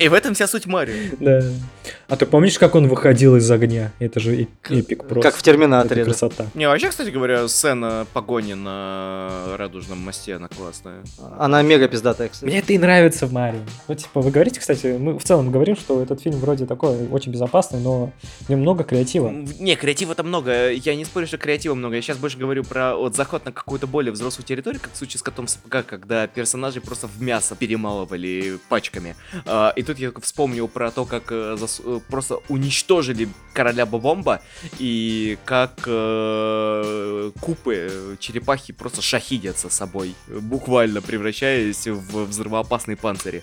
И 0.00 0.08
в 0.08 0.14
этом 0.14 0.34
вся 0.34 0.46
суть 0.46 0.66
Марио. 0.66 0.94
Да. 1.20 1.42
А 2.08 2.16
ты 2.16 2.26
помнишь, 2.26 2.58
как 2.58 2.74
он 2.74 2.88
выходил 2.88 3.36
из 3.36 3.50
огня? 3.50 3.92
Это 3.98 4.18
же 4.18 4.42
эп- 4.42 4.48
эпик 4.68 5.04
просто. 5.04 5.30
Как 5.30 5.38
в 5.38 5.42
Терминаторе. 5.42 6.02
Это 6.02 6.10
красота. 6.10 6.46
Не, 6.54 6.66
вообще, 6.66 6.88
кстати 6.88 7.10
говоря, 7.10 7.46
сцена 7.48 8.06
погони 8.12 8.54
на 8.54 9.56
радужном 9.56 9.98
мосте, 9.98 10.34
она 10.36 10.48
классная. 10.48 11.02
Она 11.38 11.62
мега 11.62 11.86
пиздатая, 11.88 12.28
кстати. 12.28 12.48
Мне 12.48 12.58
это 12.60 12.72
и 12.72 12.78
нравится 12.78 13.26
в 13.26 13.32
Марио. 13.32 13.60
Ну, 13.88 13.94
типа, 13.94 14.20
вы 14.20 14.30
говорите, 14.30 14.58
кстати, 14.60 14.96
мы 14.98 15.18
в 15.18 15.22
целом 15.22 15.50
говорим, 15.52 15.76
что 15.76 16.02
этот 16.02 16.20
фильм 16.20 16.36
вроде 16.38 16.66
такой 16.66 17.06
очень 17.08 17.30
безопасный, 17.32 17.80
но 17.80 18.12
в 18.40 18.48
нем 18.48 18.60
много 18.60 18.84
креатива. 18.84 19.30
Не, 19.30 19.76
креатива-то 19.76 20.22
много. 20.22 20.70
Я 20.70 20.94
не 20.96 21.04
спорю, 21.04 21.26
что 21.26 21.38
креатива 21.38 21.74
много. 21.74 21.96
Я 21.96 22.02
сейчас 22.02 22.16
больше 22.16 22.38
говорю 22.38 22.64
про 22.64 22.96
вот 22.96 23.14
заход 23.14 23.44
на 23.44 23.52
какую-то 23.52 23.86
более 23.86 24.12
взрослую 24.12 24.46
территорию, 24.46 24.80
как 24.80 24.92
в 24.92 24.96
случае 24.96 25.18
с 25.18 25.22
котом 25.22 25.46
в 25.46 25.50
сапогах, 25.50 25.86
когда 25.86 26.26
персонажей 26.26 26.80
просто 26.80 27.06
в 27.06 27.20
мясо 27.22 27.54
перемалывали 27.54 28.58
пачками. 28.68 29.14
А, 29.46 29.72
и 29.76 29.82
тут 29.90 29.98
я 29.98 30.12
вспомнил 30.20 30.68
про 30.68 30.90
то, 30.90 31.04
как 31.04 31.32
э, 31.32 31.56
зас- 31.58 31.82
э, 31.84 32.00
просто 32.08 32.38
уничтожили 32.48 33.28
короля 33.52 33.86
Бобомба 33.86 34.40
и 34.78 35.36
как 35.44 35.82
э, 35.86 37.32
купы 37.40 37.88
э, 37.90 38.16
черепахи 38.20 38.72
просто 38.72 39.02
шахидятся 39.02 39.68
собой, 39.68 40.14
буквально 40.28 41.02
превращаясь 41.02 41.86
в 41.86 42.26
взрывоопасные 42.26 42.96
панцири. 42.96 43.42